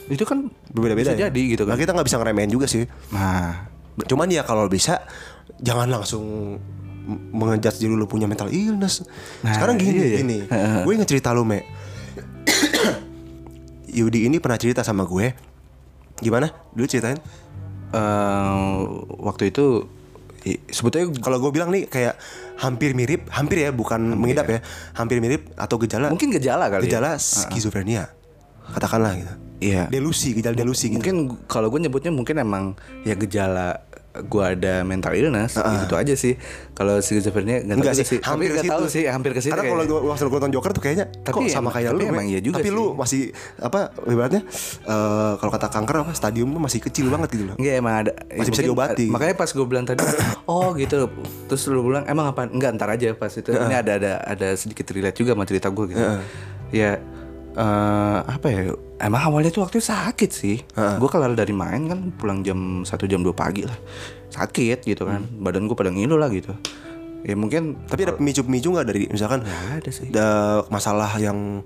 [0.09, 1.29] itu kan berbeda-beda ya.
[1.29, 3.69] jadi gitu nah kan kita nggak bisa ngeremehin juga sih nah
[4.01, 4.99] cuman ya kalau bisa
[5.57, 6.57] jangan langsung
[7.01, 9.05] m- mengejudge diri lu punya mental illness
[9.39, 10.17] Nah, sekarang gini iya, iya.
[10.17, 10.37] gini
[10.83, 11.63] gue inget cerita lu me
[13.91, 15.35] Yudi ini pernah cerita sama gue.
[16.23, 16.47] Gimana?
[16.71, 17.19] Dulu ceritain.
[17.91, 18.77] Eh,
[19.19, 19.85] waktu itu
[20.71, 22.17] sebetulnya kalau gue bilang nih kayak
[22.57, 24.59] hampir mirip hampir ya bukan mengidap ya?
[24.95, 26.09] hampir mirip atau gejala.
[26.09, 28.09] Mungkin gejala kali gejala ya skizofrenia.
[28.71, 29.33] Katakanlah gitu.
[29.61, 29.83] Iya.
[29.91, 30.97] Delusi gejala delusi gitu.
[30.97, 32.73] Mungkin kalau gue nyebutnya mungkin emang
[33.05, 36.35] ya gejala gue ada mental illness gitu aja sih
[36.71, 38.91] kalau schizophrenia nggak tahu sih, tapi hampir nggak ke tahu situ.
[38.91, 41.47] sih hampir ke situ Karena kalau gua waktu gua nonton Joker tuh kayaknya Tapi kok
[41.47, 42.03] sama kayak lu.
[42.03, 42.75] emang iya juga tapi sih.
[42.75, 43.21] lu masih
[43.57, 44.41] apa ibaratnya
[44.83, 47.55] eh, kalau kata kanker apa stadium masih kecil banget gitu loh.
[47.55, 49.05] Enggak emang ada Masih ya bisa diobati.
[49.07, 50.01] Makanya pas gue bilang tadi
[50.51, 51.07] Oh gitu
[51.47, 54.89] Terus lu bilang Emang apa Enggak ntar aja pas itu Ini ada ada ada sedikit
[54.91, 56.03] relate juga sama cerita gue gitu
[56.71, 56.99] Ya
[57.57, 58.61] eh Apa ya
[59.01, 63.21] Emang awalnya tuh waktu sakit sih Gue kelar dari main kan Pulang jam 1 jam
[63.25, 63.75] 2 pagi lah
[64.31, 66.53] Sakit gitu kan Badan gue pada ngilu lah gitu
[67.21, 70.07] Ya mungkin Tapi ada pemicu-pemicu nggak dari misalkan Nggak ada sih.
[70.09, 70.27] ada
[70.69, 71.61] masalah yang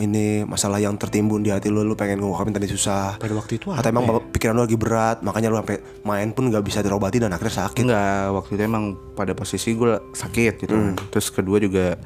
[0.00, 3.20] ini masalah yang tertimbun di hati lu lu pengen ngungkapin tadi susah.
[3.20, 6.64] Pada waktu itu Atau emang pikiran lu lagi berat makanya lu sampai main pun nggak
[6.64, 7.84] bisa dirobati dan akhirnya sakit.
[7.84, 10.72] Enggak, waktu itu emang pada posisi gue sakit gitu.
[10.72, 10.96] Hmm.
[11.12, 12.00] Terus kedua juga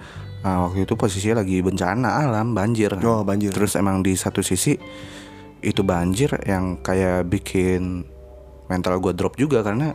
[0.47, 2.94] uh, waktu itu posisinya lagi bencana alam, banjir.
[2.94, 3.03] kan.
[3.03, 3.51] Oh, banjir.
[3.51, 4.78] Terus emang di satu sisi
[5.59, 8.07] itu banjir yang kayak bikin
[8.70, 9.90] mental gue drop juga karena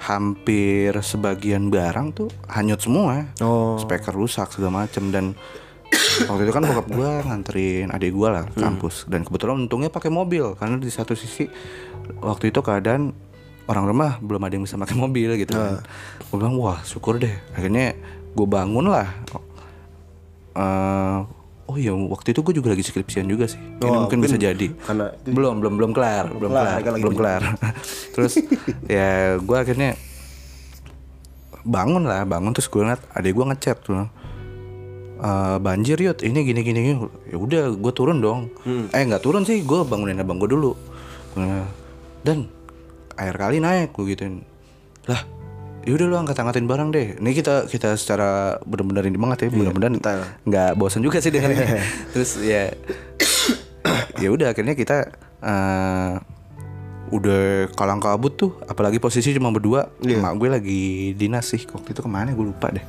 [0.00, 3.34] hampir sebagian barang tuh hanyut semua.
[3.42, 3.76] Oh.
[3.82, 5.34] Speaker rusak segala macem dan
[6.30, 10.06] waktu itu kan bokap gue nganterin adik gue lah ke kampus dan kebetulan untungnya pakai
[10.06, 11.50] mobil karena di satu sisi
[12.22, 13.10] waktu itu keadaan
[13.66, 15.82] orang rumah belum ada yang bisa pakai mobil gitu kan.
[16.30, 17.98] Gue bilang wah syukur deh akhirnya
[18.30, 19.10] gue bangun lah.
[20.60, 21.18] Eh,
[21.64, 23.56] oh iya waktu itu gue juga lagi skripsian juga sih.
[23.56, 24.66] Ini Oh, mungkin, bisa mungkin jadi.
[24.76, 27.42] karena itu- belum belum belum kelar belum kelar, kelar belum kelar.
[28.14, 28.32] terus
[28.84, 29.96] ya gue akhirnya
[31.62, 34.04] bangun lah bangun terus gue ngeliat adik gue ngechat tuh.
[35.18, 36.96] "Eh, banjir yut ini gini gini gini.
[37.26, 38.48] Ya udah gue turun dong.
[38.90, 40.72] Eh nggak turun sih gue bangunin abang gue dulu.
[42.20, 42.48] Dan
[43.14, 44.44] air kali naik gue gituin.
[45.06, 45.20] Lah
[45.88, 47.06] yaudah lu angkat angkatin barang deh.
[47.16, 50.20] Ini kita kita secara benar-benar ini banget ya benar-benar detail.
[50.44, 51.64] nggak bosan juga sih dengan ini.
[52.12, 52.68] Terus ya.
[54.20, 55.08] Ya udah akhirnya kita
[55.40, 56.14] eh,
[57.08, 58.52] udah kalang kabut tuh.
[58.68, 59.88] Apalagi posisi cuma berdua.
[60.04, 60.82] Emak gue lagi
[61.16, 61.64] dinas sih.
[61.64, 62.36] Waktu itu ke mana?
[62.36, 62.84] Gue lupa deh.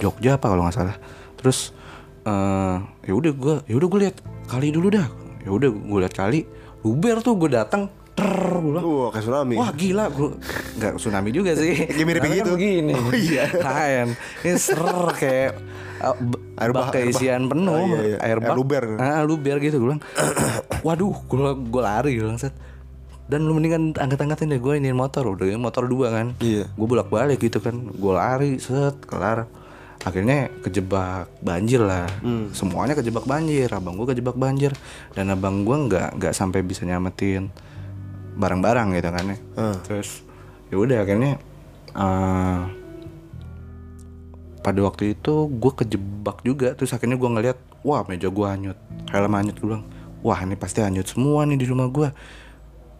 [0.00, 0.96] Jogja apa kalau nggak salah.
[1.36, 1.76] Terus
[2.22, 2.76] eh
[3.10, 4.16] ya udah gue ya udah gue lihat
[4.48, 5.06] kali dulu dah.
[5.44, 6.48] Ya udah gue lihat kali.
[6.82, 8.30] Luber tuh gue datang ter
[8.82, 9.54] Wah, kayak tsunami.
[9.54, 10.30] Wah gila gue
[10.74, 12.52] Gak tsunami juga sih Kayak mirip Karena kan gitu.
[12.54, 13.44] begini Oh, iya.
[13.50, 14.06] Lain
[14.40, 14.80] Ini ser
[15.12, 15.50] kayak
[16.00, 16.16] uh,
[16.56, 18.16] Air bak keisian penuh Oh, iya, iya.
[18.18, 18.84] Air Air bak luber.
[18.96, 20.02] ah, Luber gitu Gue bilang
[20.86, 22.54] Waduh Gue gue lari gue bilang set
[23.22, 26.68] dan lu mendingan angkat-angkatin deh gue ini motor udah ini motor dua kan Iya.
[26.68, 29.48] gue bolak balik gitu kan gue lari set kelar
[29.98, 32.50] akhirnya kejebak banjir lah Hmm.
[32.50, 34.76] semuanya kejebak banjir abang gue kejebak banjir
[35.12, 37.48] dan abang gue nggak nggak sampai bisa nyamatin
[38.36, 39.38] barang-barang gitu kan ya.
[39.58, 39.76] Hmm.
[39.84, 40.24] terus
[40.72, 41.32] ya udah akhirnya
[41.92, 42.60] eh,
[44.62, 46.72] pada waktu itu gue kejebak juga.
[46.78, 48.78] Terus akhirnya gue ngeliat wah meja gue hanyut.
[49.10, 49.84] Helm hanyut gue bilang
[50.22, 52.08] wah ini pasti hanyut semua nih di rumah gue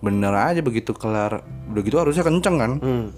[0.03, 1.47] bener aja begitu kelar.
[1.70, 2.72] Udah gitu harusnya kenceng kan?
[2.83, 3.09] Hmm.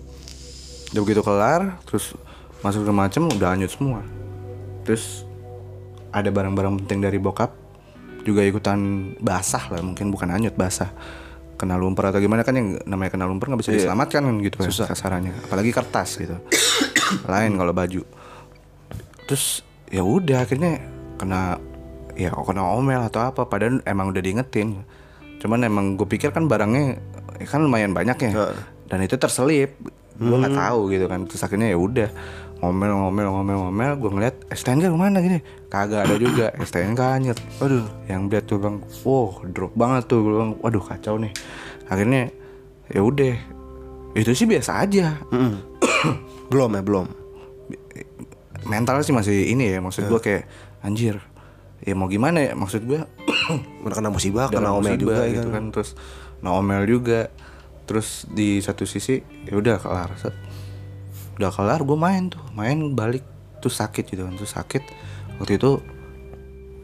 [0.95, 2.15] udah begitu kelar terus
[2.62, 4.07] masuk ke macem udah hanyut semua.
[4.87, 5.27] Terus
[6.15, 7.51] ada barang-barang penting dari bokap
[8.23, 10.89] juga ikutan basah lah mungkin bukan hanyut basah
[11.55, 14.70] kena lumpur atau gimana kan yang namanya kena lumpur nggak bisa diselamatkan kan gitu kan
[14.70, 16.36] kasarannya apalagi kertas gitu.
[17.32, 18.02] Lain kalau baju.
[19.24, 20.82] Terus ya udah akhirnya
[21.16, 21.62] kena
[22.18, 24.82] ya kena omel atau apa padahal emang udah diingetin.
[25.38, 26.98] Cuman emang gue pikir kan barangnya
[27.38, 28.32] ya kan lumayan banyak ya.
[28.90, 29.78] Dan itu terselip.
[30.14, 31.26] Gue nggak tahu gitu kan.
[31.26, 32.09] Terus akhirnya ya udah
[32.65, 35.45] ngomel ngomel ngomel ngomel gue ngeliat STNK ke mana gini?
[35.69, 40.25] Kagak ada juga STNK anjir aduh yang lihat tuh bang wow drop banget tuh.
[40.25, 41.33] Gue bilang waduh kacau nih.
[41.93, 42.33] Akhirnya
[42.89, 43.37] ya udah.
[44.17, 45.21] Itu sih biasa aja.
[46.53, 47.07] Belum ya belum.
[48.65, 50.45] Mental sih masih ini ya maksud gue kayak
[50.81, 51.21] anjir
[51.85, 52.53] ya mau gimana ya?
[52.57, 53.01] Maksud gue
[53.85, 55.69] udah kena musibah kena omel musibah juga gitu kan.
[55.69, 55.91] kan terus
[56.41, 57.29] nah omel juga.
[57.85, 60.17] Terus di satu sisi ya udah kelar.
[60.17, 60.53] set.
[61.39, 62.43] Udah kelar gue main tuh.
[62.55, 63.24] Main balik
[63.59, 64.82] terus sakit gitu kan terus sakit.
[65.41, 65.80] Waktu itu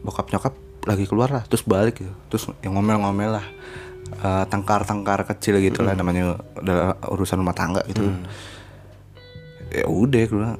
[0.01, 0.53] bokap nyokap
[0.89, 2.13] lagi keluar lah terus balik gitu.
[2.31, 3.45] Terus yang ngomel-ngomel lah.
[4.11, 8.03] Eh, tengkar-tengkar kecil gitu lah namanya udah urusan rumah tangga gitu.
[8.03, 8.27] Kan.
[9.71, 10.59] ya udah gue bilang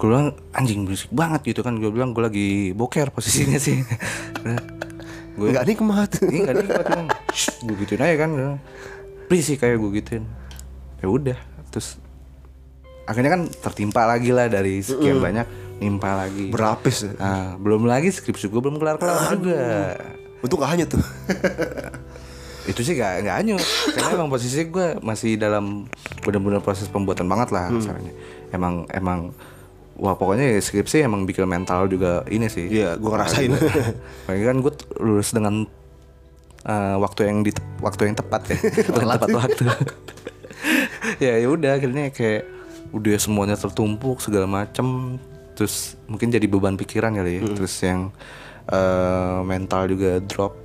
[0.00, 1.76] gue bilang anjing berisik banget gitu kan.
[1.76, 3.84] Gue bilang gue lagi boker posisinya sih.
[5.36, 6.10] Gue nggak nikmat.
[6.24, 6.86] Ini gak nikmat
[7.36, 8.30] gue gituin aja kan
[9.28, 10.24] berisik kayak gue gituin.
[11.04, 12.00] Ya udah terus
[13.06, 15.46] akhirnya kan tertimpa lagi lah dari sekian banyak
[15.78, 16.50] nimpa lagi.
[16.50, 17.06] Berlapis.
[17.16, 19.94] Nah, belum lagi skripsi gue belum kelar kelar juga.
[20.42, 21.04] Untung gak hanyut tuh.
[22.70, 23.62] Itu sih gak, gak hanyut.
[23.94, 25.86] Karena emang posisi gue masih dalam
[26.26, 28.12] benar-benar proses pembuatan banget lah kasarnya
[28.54, 29.30] emang emang
[29.96, 32.68] wah pokoknya skripsi emang bikin mental juga ini sih.
[32.68, 33.50] Iya, gua ngerasain.
[33.52, 35.64] Apalagi kan gue lulus dengan
[36.66, 38.56] eh, waktu yang di waktu yang tepat ya.
[38.96, 39.64] Tepat waktu.
[41.22, 42.55] Ya ya udah akhirnya kayak
[42.96, 45.20] udah semuanya tertumpuk segala macem.
[45.52, 47.42] Terus mungkin jadi beban pikiran kali ya.
[47.52, 48.08] Terus yang
[48.72, 50.56] eh, mental juga drop.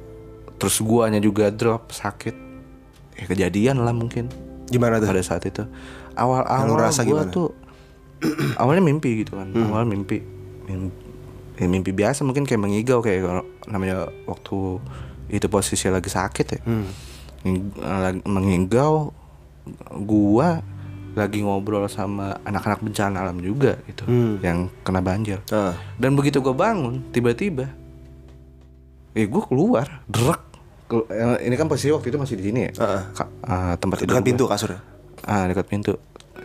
[0.56, 2.36] Terus guanya juga drop sakit.
[3.20, 4.32] Ya kejadian lah mungkin.
[4.72, 5.12] Gimana tuh?
[5.12, 5.68] Pada saat itu.
[6.16, 7.32] Awal-awal rasa gua gimana?
[7.32, 7.50] tuh
[8.60, 9.52] awalnya mimpi gitu kan.
[9.52, 10.24] Awal mimpi.
[10.68, 11.04] Mimpi,
[11.60, 14.80] ya mimpi biasa mungkin kayak mengigau kayak kalau namanya waktu
[15.32, 16.60] itu posisi lagi sakit ya.
[17.82, 19.12] Lagi mengigau
[20.04, 20.62] gua
[21.14, 24.08] lagi ngobrol sama anak-anak bencana alam juga gitu
[24.40, 25.76] yang kena banjir Ah.
[25.96, 27.68] dan begitu gue bangun tiba-tiba
[29.12, 30.04] eh gue keluar
[30.88, 33.02] Kelu- eh, ini kan posisi waktu itu masih di sini ya Heeh.
[33.14, 34.30] Ka- ah, tempat tidur dekat gua.
[34.30, 34.82] pintu kasur ya
[35.22, 35.94] Ah dekat pintu.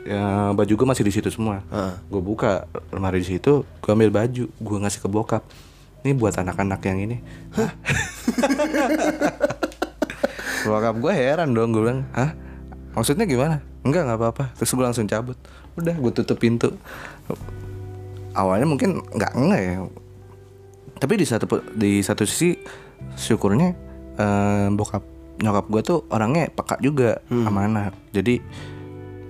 [0.04, 1.64] Ya, baju gue masih di situ semua.
[1.66, 1.96] Heeh.
[2.06, 5.40] Gue buka lemari di situ, gue ambil baju, gue ngasih ke bokap.
[6.04, 7.16] Ini buat anak-anak yang ini.
[7.56, 7.72] Hah?
[10.62, 12.36] bokap gue heran dong, gue bilang, hah?
[12.92, 13.64] Maksudnya gimana?
[13.86, 14.44] Enggak, nggak apa-apa.
[14.58, 15.38] Terus gue langsung cabut.
[15.78, 16.74] Udah, gue tutup pintu.
[18.34, 19.74] Awalnya mungkin nggak enggak ya.
[20.98, 22.58] Tapi di satu di satu sisi
[23.14, 23.70] syukurnya
[24.18, 25.04] eh, bokap
[25.36, 27.92] nyokap gue tuh orangnya peka juga sama anak.
[28.10, 28.40] Jadi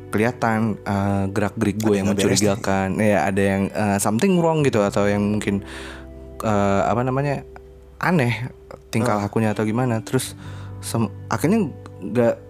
[0.06, 0.78] kelihatan
[1.34, 2.14] gerak gerik gue yang nih.
[2.14, 2.88] mencurigakan.
[3.02, 5.66] Ya ada yang eh, something wrong gitu atau yang mungkin
[6.46, 7.42] eh, apa namanya
[7.98, 8.48] aneh
[8.94, 9.98] tingkah lakunya atau gimana.
[10.06, 10.38] Terus
[11.26, 11.66] akhirnya
[12.00, 12.45] nggak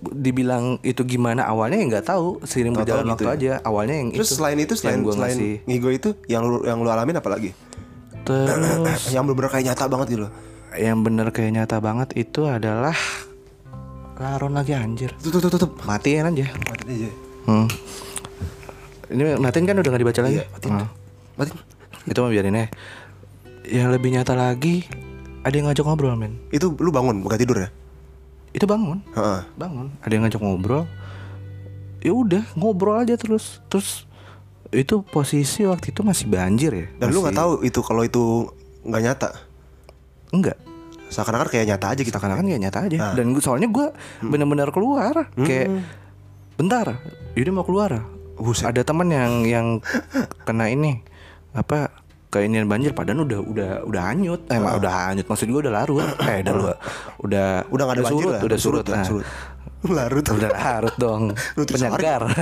[0.00, 3.36] dibilang itu gimana awalnya ya nggak tahu seiring berjalan gitu waktu ya.
[3.36, 5.54] aja awalnya yang terus itu selain itu yang selain gua selain ngasih.
[5.68, 7.50] ngigo itu yang lu yang lu alamin apa lagi?
[8.24, 10.32] Terus yang bener-bener kayak nyata banget gitu loh.
[10.70, 12.94] yang bener kayak nyata banget itu adalah
[14.16, 15.10] laron lagi anjir.
[15.20, 15.70] Tutup tutup tutup.
[15.84, 16.46] Matiin aja.
[16.48, 17.10] Matiin aja.
[17.48, 17.66] Hmm.
[19.10, 20.36] ini matiin kan udah nggak dibaca lagi?
[20.38, 20.72] Iya, matiin.
[20.78, 20.88] Hmm.
[21.34, 21.58] matiin.
[22.06, 22.68] Itu mah biarin aja.
[23.66, 24.86] Yang lebih nyata lagi
[25.42, 26.38] ada yang ngajak ngobrol men.
[26.54, 27.68] Itu lu bangun bukan tidur ya
[28.50, 28.98] itu bangun.
[29.14, 29.40] Heeh.
[29.54, 29.86] bangun.
[30.02, 30.84] Ada yang ngajak ngobrol.
[32.00, 33.60] Ya udah ngobrol aja terus.
[33.70, 34.08] Terus
[34.70, 36.86] itu posisi waktu itu masih banjir ya.
[36.98, 38.24] Dan lu Masih- nggak tahu itu kalau itu
[38.86, 39.30] nggak nyata?
[40.30, 40.58] Enggak.
[41.10, 42.14] Seakan-akan kayak nyata aja gitu.
[42.14, 42.96] Seakan-akan ya nyata aja.
[43.02, 43.14] Ah.
[43.18, 43.86] dan gua soalnya gue
[44.22, 45.26] bener-bener keluar.
[45.34, 45.82] Kayak
[46.54, 47.02] bentar
[47.34, 48.06] ini mau keluar.
[48.40, 48.72] Buset.
[48.72, 49.66] ada teman yang yang
[50.48, 51.04] kena ini.
[51.52, 51.92] Apa
[52.30, 54.40] keinian banjir padahal udah udah udah hanyut.
[54.46, 56.06] Eh mak, udah hanyut maksud gue udah larut.
[56.30, 56.78] Eh udah lu-
[57.26, 59.06] udah udah nggak ada banjir surut lah udah surut, lah, nah.
[59.06, 59.26] surut.
[59.98, 60.24] larut.
[60.30, 61.22] Udah larut dong.
[61.74, 62.22] Penyegar.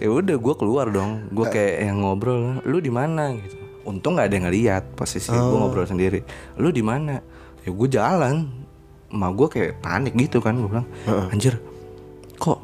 [0.00, 1.28] Ya udah gue keluar dong.
[1.28, 3.36] Gue kayak yang ngobrol lu di mana?
[3.36, 3.56] Gitu.
[3.84, 6.20] Untung nggak ada yang ngeliat posisi gue ngobrol sendiri.
[6.56, 7.20] Lu di mana?
[7.64, 8.48] Ya gue jalan.
[9.10, 10.86] Ma gue kayak panik gitu kan gue bilang
[11.34, 11.58] anjir
[12.38, 12.62] kok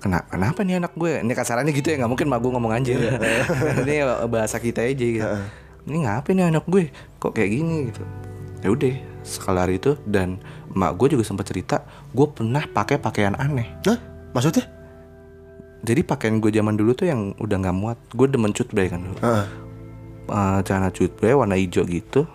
[0.00, 1.20] kena kenapa nih anak gue?
[1.20, 2.96] Ini kasarannya gitu ya nggak mungkin ma gue ngomong anjir
[3.84, 5.28] ini bahasa kita aja gitu.
[5.84, 6.88] Ini ngapain nih anak gue?
[7.20, 7.92] Kok kayak gini?
[7.92, 8.02] Gitu.
[8.64, 10.40] Ya udah sekelar itu dan
[10.72, 11.84] mak gue juga sempat cerita
[12.16, 13.68] gue pernah pakai pakaian aneh.
[13.84, 13.98] Hah?
[14.32, 14.66] maksudnya?
[15.80, 19.18] Jadi pakaian gue zaman dulu tuh yang udah nggak muat gue demen cutbray kan dulu.
[19.20, 19.46] Heeh.
[20.30, 22.28] Eh, celana cutbray warna hijau gitu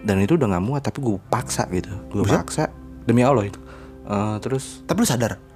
[0.00, 1.90] dan itu udah nggak muat tapi gue paksa gitu.
[2.14, 2.70] Gue paksa.
[3.04, 3.58] Demi allah itu.
[4.06, 5.49] Eh, terus tapi lu sadar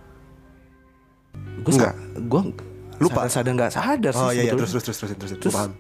[1.65, 2.41] gue sa- gue
[2.97, 3.27] Lupa?
[3.27, 4.53] sadar nggak sadar sih Oh iya, iya.
[4.53, 5.51] terus terus terus terus terus, terus.
[5.51, 5.73] Paham.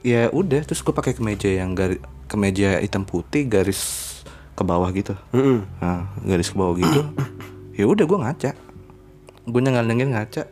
[0.00, 4.06] ya udah terus gue pakai kemeja yang garis kemeja hitam putih garis
[4.52, 5.14] ke bawah gitu.
[5.30, 5.66] Mm-mm.
[5.78, 7.00] nah, garis ke bawah gitu.
[7.74, 8.50] Ya udah gue ngaca.
[9.44, 10.50] Gue nyengal-nyengil ngaca.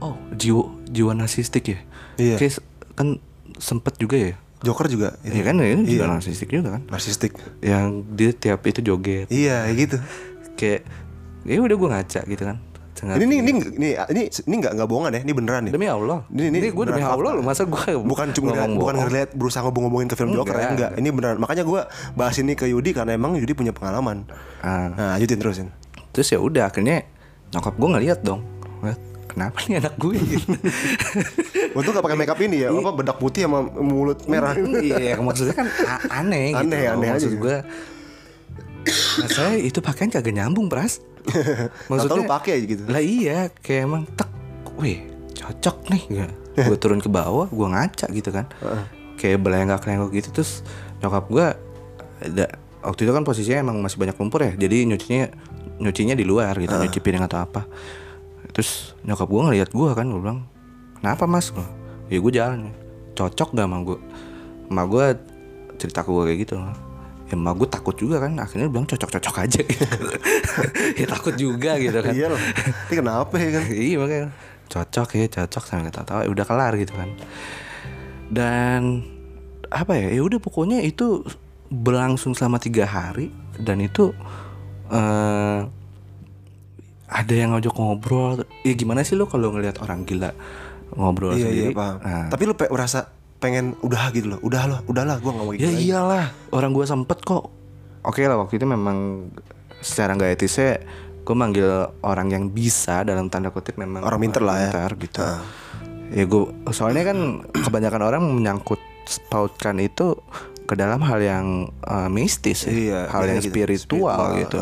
[0.00, 1.78] Oh jiwa jiwa narsistik ya?
[2.16, 2.34] Iya.
[2.36, 2.58] Kayak
[2.92, 3.08] kan
[3.56, 4.34] sempet juga ya?
[4.60, 5.14] Joker juga.
[5.22, 5.54] Iya kan?
[5.56, 6.12] Ini juga Iya.
[6.12, 6.82] narsistik juga kan?
[6.88, 7.32] Narsistik.
[7.60, 9.26] Yang dia tiap itu joget.
[9.28, 10.02] Iya gitu.
[10.54, 10.82] Kayak
[11.42, 12.58] ya udah gue ngaca gitu kan
[13.04, 13.20] Sengaja.
[13.20, 15.72] ini ini ini ini ini ini nggak nggak bohongan ya ini beneran nih.
[15.72, 16.18] Demi Allah.
[16.26, 17.36] Ini- ini gue demi Allah fakta.
[17.36, 20.90] lo masa gue bukan cuma bukan ngeliat berusaha ngomong-ngomongin ke film Joker ya Enggak, enggak
[20.96, 21.80] ini beneran makanya gue
[22.14, 24.24] bahas ini ke Yudi karena emang Yudi punya pengalaman.
[24.58, 24.88] Ah.
[24.90, 25.68] nah lanjutin terusin
[26.10, 27.04] terus ya udah akhirnya
[27.50, 28.40] nyokap gue ngeliat dong.
[29.26, 30.14] Kenapa nih anak gue
[31.74, 34.54] Untung gak pakai makeup ini ya apa bedak putih sama mulut merah.
[34.54, 36.62] Iya maksudnya kan a- aneh gitu.
[36.62, 36.94] Aneh, loh.
[36.94, 37.56] aneh maksud gue
[39.26, 41.00] saya itu pakaian kagak nyambung pras
[41.90, 42.82] Atau lu pakai aja gitu.
[42.86, 44.30] lah iya kayak emang tek
[44.76, 45.04] wih
[45.34, 46.02] cocok nih.
[46.68, 48.46] Gue turun ke bawah gue ngaca gitu kan.
[49.18, 50.28] Kayak belengak lenggok gitu.
[50.30, 50.62] Terus
[51.02, 51.46] nyokap gue
[52.22, 52.46] ada
[52.78, 54.54] waktu itu kan posisinya emang masih banyak lumpur ya.
[54.54, 55.26] Jadi nyucinya
[55.82, 57.66] nyucinya di luar gitu nyuci piring atau apa.
[58.54, 60.46] Terus nyokap gue ngeliat gue kan gue bilang
[61.02, 61.50] kenapa mas?
[61.50, 61.66] Gua,
[62.06, 62.70] ya gue jalan
[63.14, 63.98] cocok gak sama gue
[64.70, 65.04] sama gue
[65.78, 66.54] cerita ke gue kayak gitu
[67.34, 68.38] ya emak gue takut juga kan.
[68.38, 69.60] Akhirnya bilang cocok-cocok aja.
[70.94, 72.14] Ya takut juga gitu kan.
[72.14, 72.38] Iya loh.
[72.86, 73.62] Ini kenapa ya kan?
[73.86, 74.26] Iya makanya
[74.64, 77.10] cocok ya cocok sampai kata tahu udah kelar gitu kan.
[78.30, 79.02] Dan
[79.68, 80.08] apa ya?
[80.10, 81.26] Ya udah pokoknya itu
[81.68, 83.28] berlangsung selama tiga hari.
[83.54, 84.14] Dan itu
[84.88, 85.60] eh
[87.04, 88.42] ada yang ngajak ngobrol.
[88.62, 90.34] Ya gimana sih lo kalau ngelihat orang gila
[90.94, 91.74] ngobrol Iya iya sendiri?
[91.74, 91.96] paham.
[92.00, 93.13] Nah, Tapi lu pe- merasa
[93.44, 95.84] pengen udah gitu loh Udah loh udahlah gue gak mau gitu ya lagi.
[95.84, 97.44] iyalah orang gua sempet kok
[98.00, 99.28] oke lah waktu itu memang
[99.78, 100.80] secara nggak etisnya
[101.20, 101.68] gue manggil
[102.00, 104.72] orang yang bisa dalam tanda kutip memang Orang pinter lah ya.
[104.72, 105.20] pinter gitu
[106.10, 108.80] ya gue soalnya kan kebanyakan orang menyangkut
[109.28, 110.16] pautkan itu
[110.64, 111.46] ke dalam hal yang
[111.84, 112.72] uh, mistis ya.
[112.72, 113.50] Iya, hal iya yang gitu.
[113.52, 114.60] spiritual, Spiritual, gitu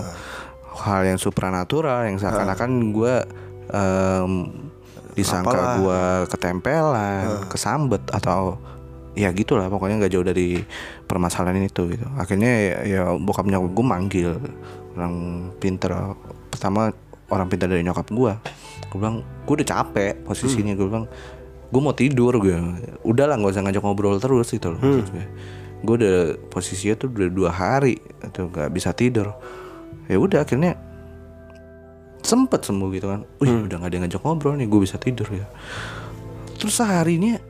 [0.72, 3.14] hal yang supranatural yang seakan-akan gue
[5.12, 5.76] disangka Apalah.
[5.76, 8.57] gue ketempelan kesambet atau
[9.13, 9.69] ya gitulah.
[9.69, 10.61] Pokoknya nggak jauh dari
[11.09, 12.07] permasalahan itu gitu.
[12.17, 14.31] Akhirnya ya, ya bokapnya gue manggil
[14.97, 15.15] orang
[15.57, 16.17] pinter.
[16.53, 16.93] Pertama
[17.33, 18.33] orang pintar dari nyokap gue.
[18.93, 20.73] Gue bilang gue udah capek posisinya.
[20.77, 21.07] Gue bilang
[21.73, 22.57] gue mau tidur gue.
[23.05, 25.27] Udahlah nggak usah ngajak ngobrol terus gitu loh maksud gue.
[25.83, 26.17] Gue udah
[26.53, 29.35] posisinya tuh udah dua hari itu nggak bisa tidur.
[30.07, 30.77] Ya udah akhirnya
[32.23, 33.27] sempet sembuh gitu kan.
[33.43, 35.47] Wih udah gak ada yang ngajak ngobrol nih gue bisa tidur ya
[36.55, 37.43] terus seharinya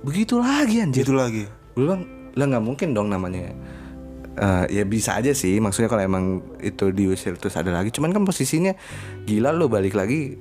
[0.00, 1.04] begitu lagi anjir.
[1.04, 1.44] Gitu lagi.
[1.76, 2.02] Gue bilang
[2.34, 3.52] lah nggak mungkin dong namanya.
[4.40, 6.24] Eh, ya bisa aja sih maksudnya kalau emang
[6.62, 7.92] itu diusir terus ada lagi.
[7.92, 8.72] Cuman kan posisinya
[9.26, 10.38] gila lo balik lagi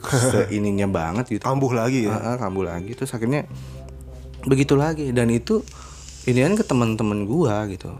[0.00, 1.42] ke ininya banget gitu.
[1.44, 2.16] Kambuh lagi ya?
[2.16, 2.92] Ah, ah, kambuh lagi.
[2.92, 3.46] Terus akhirnya
[4.44, 5.14] begitu lagi.
[5.14, 5.62] Dan itu
[6.28, 7.94] ini kan ke teman-teman gua gitu.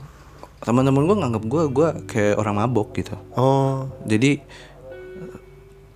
[0.60, 3.16] Teman-teman gua nganggap gua gua kayak orang mabok gitu.
[3.38, 3.88] Oh.
[4.04, 4.42] Jadi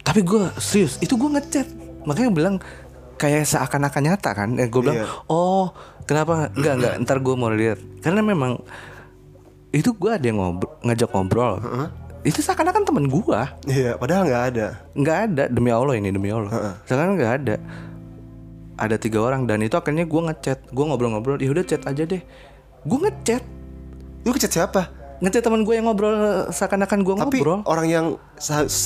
[0.04, 1.68] tapi gua serius itu gua ngechat.
[2.04, 2.56] Makanya bilang
[3.14, 4.48] kayak seakan-akan nyata kan?
[4.56, 5.06] Eh, gue bilang Iya.
[5.26, 5.70] oh
[6.04, 7.78] kenapa enggak enggak ntar gua mau lihat.
[7.98, 8.60] Karena memang
[9.70, 11.54] itu gua ada yang ngobrol ngajak ngobrol.
[12.22, 13.52] Itu seakan-akan temen gua.
[13.64, 14.66] Iya padahal gak ada.
[14.92, 15.44] Nggak ada.
[15.46, 16.78] Demi allah ini demi allah.
[16.82, 17.56] Sekarang nggak ada.
[18.74, 20.58] Ada tiga orang dan itu akhirnya gue ngechat.
[20.68, 22.22] Gue ngobrol-ngobrol ya udah chat aja deh.
[22.82, 23.42] Gue ngechat.
[24.22, 24.90] Lu kecet siapa?
[25.14, 26.12] ngechat teman gue yang ngobrol
[26.50, 27.60] seakan-akan gue Tapi ngobrol.
[27.64, 28.06] orang yang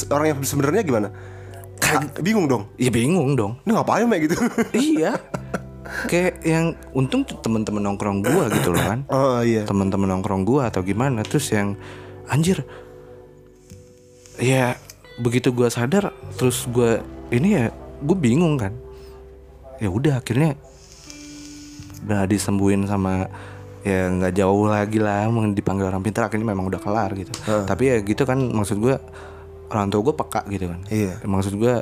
[0.07, 1.09] Orang yang sebenarnya gimana?
[1.79, 2.67] Kayak bingung dong?
[2.77, 3.57] Ya bingung dong.
[3.65, 4.37] Ini ngapain Mek gitu?
[4.75, 5.17] Iya.
[6.05, 9.01] Kayak yang untung tuh teman-teman nongkrong gue gitu loh kan.
[9.09, 9.65] Oh iya.
[9.65, 11.79] Teman-teman nongkrong gue atau gimana terus yang
[12.29, 12.61] anjir.
[14.37, 14.77] Ya
[15.19, 17.01] begitu gue sadar terus gue
[17.33, 17.65] ini ya
[18.05, 18.77] gue bingung kan.
[19.81, 20.61] Ya udah akhirnya
[22.05, 23.27] udah disembuhin sama
[23.83, 27.33] ya nggak jauh lagi lah dipanggil orang pintar akhirnya memang udah kelar gitu.
[27.47, 29.01] Tapi ya gitu kan maksud gue
[29.69, 30.81] orang tua gue peka gitu kan.
[30.89, 31.21] Iya.
[31.23, 31.75] maksud gue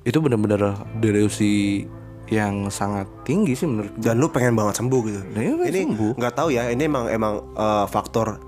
[0.00, 1.84] itu bener-bener delusi
[2.26, 5.20] yang sangat tinggi sih menurut gue Dan lu pengen banget sembuh gitu.
[5.28, 5.80] Nah, pengen Ini
[6.14, 8.38] nggak tahu ya Ini emang emang eh, faktor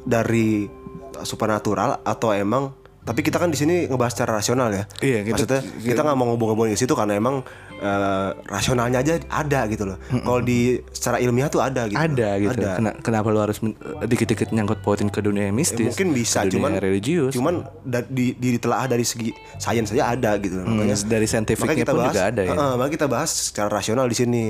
[0.00, 0.70] Dari
[1.18, 2.70] supernatural Atau emang
[3.02, 4.86] Tapi kita kan di sini ngebahas secara rasional ya.
[4.98, 7.42] Iya, kita- Maksudnya kita nggak mau ngobong-ngobongin ke situ Karena emang
[7.76, 10.58] eh, Rasionalnya aja ada gitu loh Kalau di
[10.88, 12.52] secara ilmiah tuh ada gitu ada gitu.
[12.54, 12.70] Ada.
[12.74, 13.58] Kena- kenapa lu harus
[14.02, 15.80] dikit-dikit nyangkut pautin ke dunia mistis?
[15.80, 17.32] Ya, mungkin bisa dunia cuman religius.
[17.32, 22.04] cuman da- di, di ditelaah dari segi sains saja ada gitu makanya dari scientificnya pun
[22.06, 22.54] juga ada ya.
[22.54, 24.42] Makanya kita bahas secara rasional di sini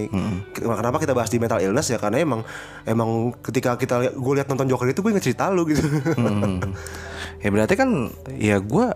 [0.52, 2.40] kenapa kita bahas di mental illness ya karena emang
[2.84, 3.10] emang
[3.40, 5.82] ketika kita gue lihat nonton Joker itu gue inget cerita lu gitu
[7.42, 7.90] Ya berarti kan
[8.30, 8.86] ya gue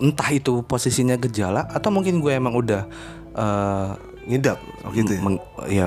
[0.00, 2.86] entah itu posisinya gejala atau mungkin gue emang udah
[3.36, 3.90] eh,
[4.28, 5.20] ngidap oh gitu ya?
[5.20, 5.86] meng- ya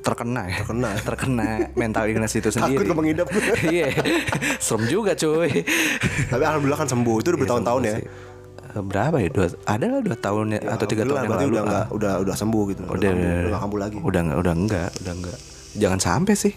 [0.00, 0.64] terkena ya.
[0.64, 0.90] Terkena.
[1.08, 2.88] terkena mental illness itu takut sendiri.
[2.88, 3.28] lo mengidap
[3.74, 3.92] iya
[4.56, 5.62] serem juga cuy.
[6.32, 7.94] Tapi alhamdulillah kan sembuh itu udah bertahun-tahun ya?
[8.00, 9.28] Eh, berapa ya?
[9.28, 12.34] Dua ada lah dua tahun ya, atau tiga tahun yang lalu udah nggak udah udah
[12.34, 12.80] sembuh gitu.
[12.88, 13.96] Udah udah udah, nggak kambuh lagi.
[14.00, 15.38] udah udah enggak udah enggak
[15.76, 16.54] jangan sampai sih.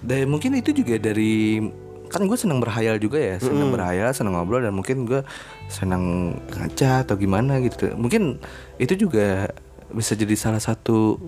[0.00, 1.60] Dan mungkin itu juga dari
[2.06, 5.20] kan gue senang berhayal juga ya senang berhayal senang ngobrol dan mungkin gue
[5.66, 8.38] senang ngaca atau gimana gitu mungkin
[8.76, 9.50] itu juga
[9.88, 11.18] bisa jadi salah satu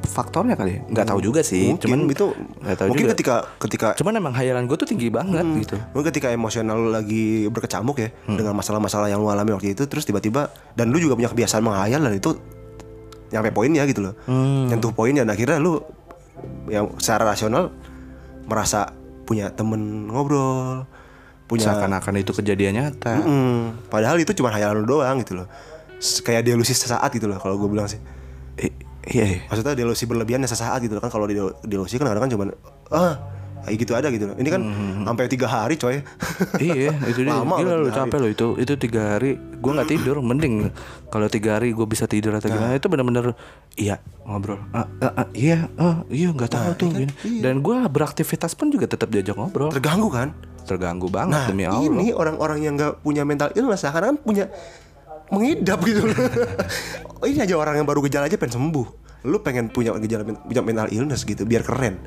[0.00, 2.26] faktornya kali ya nggak tahu juga sih mungkin cuman itu
[2.64, 3.12] nggak tahu mungkin juga.
[3.14, 7.46] ketika ketika cuman emang hayalan gue tuh tinggi banget gitu Mungkin ketika emosional lu lagi
[7.46, 8.40] berkecamuk ya Hmm.
[8.40, 12.00] dengan masalah-masalah yang lu alami waktu itu terus tiba-tiba dan lu juga punya kebiasaan menghayal
[12.00, 12.32] dan itu
[13.30, 14.14] nyampe poinnya gitu loh.
[14.24, 14.66] Hmm.
[14.66, 15.78] Nyentuh poinnya dan akhirnya lu
[16.66, 17.68] yang secara rasional
[18.48, 18.90] merasa
[19.30, 20.90] punya temen ngobrol,
[21.46, 25.46] punya seakan-akan itu kejadian nyata Mm, padahal itu cuma hayalan lu doang gitu loh.
[26.26, 28.02] Kayak delusi sesaat gitu loh kalau gue bilang sih.
[28.58, 28.74] I-
[29.06, 29.40] iya iya.
[29.46, 31.30] Maksudnya delusi berlebihan ya sesaat gitu loh kan kalau
[31.62, 32.44] delusi kan kadang kan cuma
[32.90, 33.14] ah
[33.60, 34.36] kayak gitu ada gitu loh.
[34.36, 34.62] Ini kan
[35.04, 36.00] sampai tiga hari coy.
[36.58, 39.88] iya itu dia Lama gila loh, lu capek lo itu itu tiga hari gue nggak
[39.88, 40.72] tidur mending
[41.06, 43.36] kalau tiga hari gue bisa tidur atau gimana itu bener-bener
[43.74, 47.12] iya ngobrol Ah, ah, ah, iya ah, iya nggak tahu tuh gini.
[47.38, 50.32] dan gue beraktivitas pun juga tetap diajak ngobrol Terganggu kan?
[50.60, 54.46] terganggu banget Nah demi allah ini orang-orang yang nggak punya mental illness seakan kan punya
[55.28, 56.16] mengidap gitu loh.
[57.20, 58.86] Oh, ini aja orang yang baru gejala aja pengen sembuh.
[59.28, 62.00] Lu pengen punya gejala punya mental illness gitu biar keren.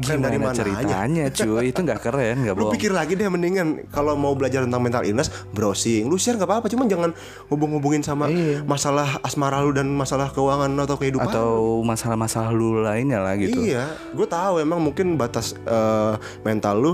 [0.00, 0.62] Keren dari gimana mana aja.
[0.62, 4.62] ceritanya cuy itu nggak keren nggak Lu bohong pikir lagi deh mendingan kalau mau belajar
[4.62, 6.04] tentang mental illness browsing.
[6.04, 7.10] Lu share nggak apa-apa, cuman jangan
[7.46, 8.30] hubung-hubungin sama
[8.62, 11.26] masalah asmara lu dan masalah keuangan atau kehidupan.
[11.28, 11.50] atau
[11.82, 16.92] masalah-masalah lu lainnya lah gitu Iya, gue tahu emang mungkin batas eh, mental lu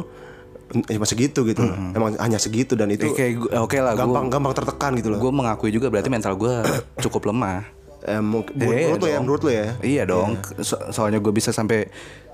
[0.71, 1.77] mm, cuma segitu gitu, loh.
[1.91, 5.09] emang hanya segitu dan itu Eh, kayak gua- oke lah gue gampang gampang tertekan gitu
[5.09, 5.19] loh.
[5.19, 6.55] gue mengakui juga berarti mental gue
[7.05, 7.69] cukup lemah
[8.03, 9.23] Eh, Iya menurut lu ya, dong.
[9.23, 9.67] menurut lu ya.
[9.81, 10.31] Iya dong.
[10.61, 11.89] So- soalnya gue bisa sampai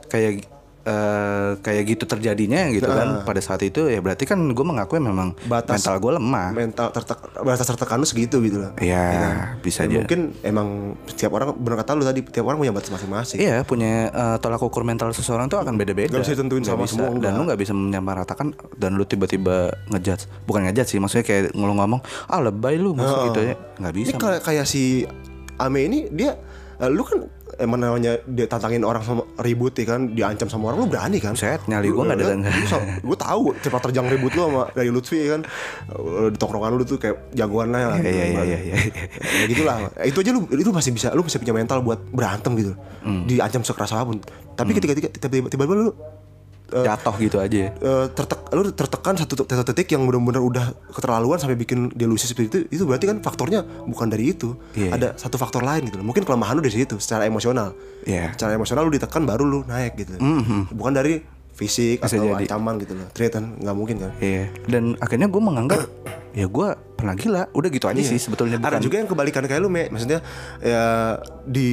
[0.05, 0.43] kayak
[0.83, 5.37] eh, kayak gitu terjadinya gitu kan pada saat itu ya berarti kan gue mengakui memang
[5.45, 6.49] Batas- mental gue lemah.
[6.51, 8.73] Mental tertek batas tertekan lu segitu gitu loh.
[8.77, 9.05] Iya
[9.61, 9.97] bisa Ya, aja.
[10.01, 10.69] mungkin emang
[11.07, 13.39] setiap orang benar kata lu tadi, tiap orang punya batas masing-masing.
[13.39, 16.09] Iya punya eh, tolak ukur mental seseorang tuh akan beda-beda.
[16.09, 16.93] Nggak bisa ditentuin Nggak sama bisa.
[16.95, 17.33] semua, Dan enggak.
[17.35, 19.57] lu nggak bisa menyamaratakan dan lu tiba-tiba
[19.89, 20.27] ngejudge.
[20.45, 23.55] Bukan ngejudge sih, maksudnya kayak ngomong ngomong, ah lebay lu maksud gitu ya.
[23.77, 24.07] Nggak bisa.
[24.07, 25.05] Ini kayak kayak si
[25.57, 26.41] Ame ini dia
[26.77, 27.21] eh, lu kan
[27.61, 31.37] emang namanya dia tantangin orang sama ribut ya kan, diancam sama orang lu berani kan?
[31.37, 32.55] Buset, nyali gua nggak ada enggak.
[33.05, 35.41] Gue tahu cepat terjang ribut lu sama dari Lutfi ya kan
[36.31, 38.77] di tongkrongan lu tuh kayak jagoan lah Iya iya iya iya.
[39.21, 42.73] ya gitulah itu aja lu itu masih bisa lu bisa punya mental buat berantem gitu
[43.01, 43.25] Hmm.
[43.25, 44.21] diancam sekeras apa pun
[44.53, 45.89] tapi ketika ketika tiba-tiba lu
[46.73, 47.71] eh, Jatuh gitu aja.
[47.71, 52.47] eh, tertek, lu tertekan satu, satu titik yang benar-benar udah keterlaluan sampai bikin delusi seperti
[52.47, 54.91] itu itu berarti kan faktornya bukan dari itu Iya.
[54.93, 56.07] ada satu faktor lain gitu loh.
[56.07, 58.33] mungkin kelemahan lu dari situ secara emosional Iya.
[58.33, 60.15] secara emosional lu ditekan baru lu naik gitu
[60.71, 61.21] bukan dari
[61.61, 62.49] fisik Bisa atau jadi.
[62.49, 64.49] ancaman gitu loh treatan nggak mungkin kan Iya.
[64.65, 65.81] Dan akhirnya gue menganggap
[66.33, 67.43] ya gue pernah gila.
[67.57, 68.69] Udah gitu aja sih sebetulnya Iya.
[68.71, 69.89] Ada juga yang kebalikan kayak lu, Me.
[69.89, 70.21] Maksudnya
[70.61, 71.17] ya
[71.49, 71.69] di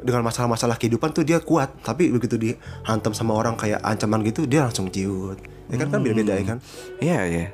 [0.00, 4.64] dengan masalah-masalah kehidupan tuh dia kuat, tapi begitu dihantam sama orang kayak ancaman gitu, dia
[4.64, 5.36] langsung ciut.
[5.70, 6.58] Ya kan kan beda-beda ya kan.
[6.98, 7.46] Iya iya.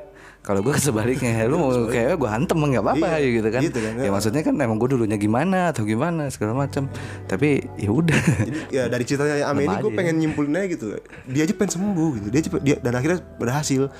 [0.46, 3.60] Kalau gue sebaliknya, lu mau kayak gue hantem nggak apa-apa Iya, gitu kan.
[3.60, 4.10] gitu kan, Ya ya.
[4.14, 6.86] maksudnya kan emang gue dulunya gimana atau gimana segala macam.
[7.26, 8.14] Tapi ya udah.
[8.14, 9.98] Jadi ya dari ceritanya Ame ini gue aja.
[9.98, 10.86] pengen nyimpulin aja gitu.
[11.26, 12.26] Dia aja pengen sembuh gitu.
[12.30, 13.90] Dia, cepet, dia dan akhirnya berhasil.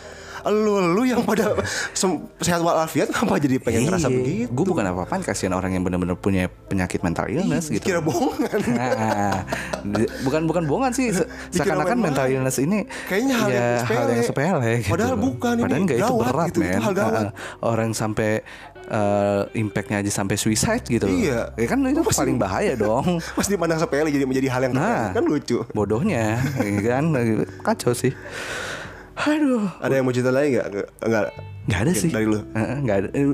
[0.46, 1.58] Lu lu yang pada
[2.38, 4.46] sehat walafiat kenapa jadi pengen ngerasa begitu?
[4.48, 4.70] Gue Iya.
[4.70, 7.82] bukan apa-apaan kasihan orang yang benar-benar punya penyakit mental illness gitu.
[7.82, 8.58] Kira bohongan.
[8.68, 9.42] Nah,
[9.92, 11.10] di- bukan bukan bohongan sih
[11.50, 13.96] seakan-akan mental illness ini Kayaknya hal ya, yang sepele.
[13.96, 14.92] hal yang sepele gitu.
[14.92, 16.80] Padahal bukan, ini Padahal nggak itu berat gitu, itu men.
[16.96, 17.28] Heeh.
[17.60, 18.30] orang sampai
[18.86, 21.10] eh, impactnya aja sampai suicide gitu loh.
[21.12, 21.40] Iya.
[21.54, 24.72] ya kan itu paling bahaya dong Pas dipandang sepele jadi menjadi hal yang.
[24.74, 25.10] Nah.
[25.10, 25.66] kan lucu.
[25.72, 27.10] bodohnya ya kan
[27.62, 28.14] kacau sih
[29.18, 29.64] aduh.
[29.78, 30.66] Ada yang mau cerita lagi nggak?
[30.68, 31.24] Nggak- Nggak.
[31.66, 32.10] nggak ada sih.
[32.10, 32.38] Dari lu.
[32.54, 33.08] Nggak ada.
[33.10, 33.24] Eh,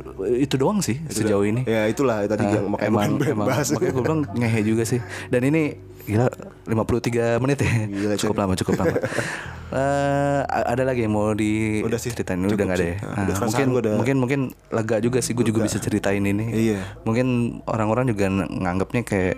[0.40, 1.62] itu doang sih sejauh ini.
[1.64, 3.46] Ya itulah tadi Ah, yang makanya emang, emang.
[3.46, 3.68] bahas.
[3.68, 5.00] makanya gue bilang ngehe juga sih.
[5.28, 6.26] Dan ini gila
[6.64, 7.72] 53 menit ya?
[7.84, 8.96] Gila, cukup lama cukup lama.
[9.72, 11.48] A- ada lagi yang mau Udah
[11.96, 12.96] sih, diceritain cukup udah nggak ada ya?
[12.98, 16.44] Nah, Nah, udah mungkin udah- mungkin mungkin lega juga sih gue juga bisa ceritain ini.
[16.68, 16.78] Iya.
[17.02, 17.26] mungkin
[17.64, 19.36] orang-orang juga ng- nganggapnya kayak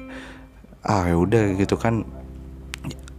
[0.82, 2.02] ah ya udah gitu kan.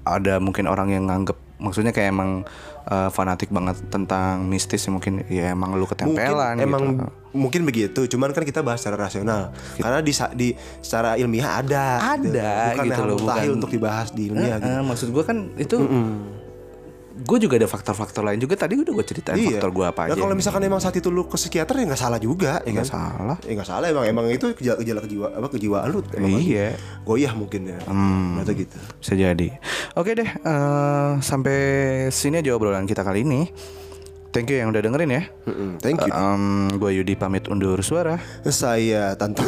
[0.04, 2.44] Ada mungkin orang yang nganggep maksudnya kayak emang
[2.86, 7.06] eh, fanatik banget tentang mistis mungkin ya emang lu mungkin ketempelan emang gitu.
[7.34, 10.48] mungkin begitu cuman kan kita bahas secara rasional karena di di
[10.80, 12.32] secara ilmiah ada gitu.
[12.32, 14.72] Ada bukan gitu loh, bukan- untuk dibahas di ilmiah gitu.
[14.72, 15.78] Eh, maksud gue kan itu
[17.16, 20.22] gue juga ada faktor-faktor lain juga tadi udah gue ceritain faktor gue apa Ya aja.
[20.22, 22.74] kalau misalkan emang saat itu lu ke psikiater ya nggak salah juga, ya kan?
[22.76, 23.38] Nggak salah.
[23.42, 26.00] Ya nggak salah emang emang itu gejala gejala kejiwa apa kejiwaan lu.
[26.12, 26.76] Emang Iya.
[27.02, 27.80] Goyah mungkin ya.
[28.38, 28.76] Atau gitu.
[29.00, 29.48] Bisa jadi.
[29.94, 31.58] Oke deh, eh, sampai
[32.12, 33.48] sini aja obrolan kita kali ini.
[34.30, 35.24] Thank you yang udah dengerin ya.
[35.48, 36.12] Mm-mm, thank you.
[36.76, 38.20] gue Yudi pamit undur suara.
[38.44, 39.48] Saya Tanto.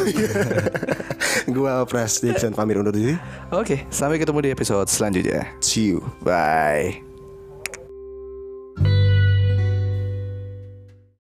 [1.48, 3.12] Gua Pres Dixon pamit undur diri.
[3.52, 5.44] Oke, sampai ketemu di episode selanjutnya.
[5.60, 6.00] See you.
[6.24, 7.07] Bye.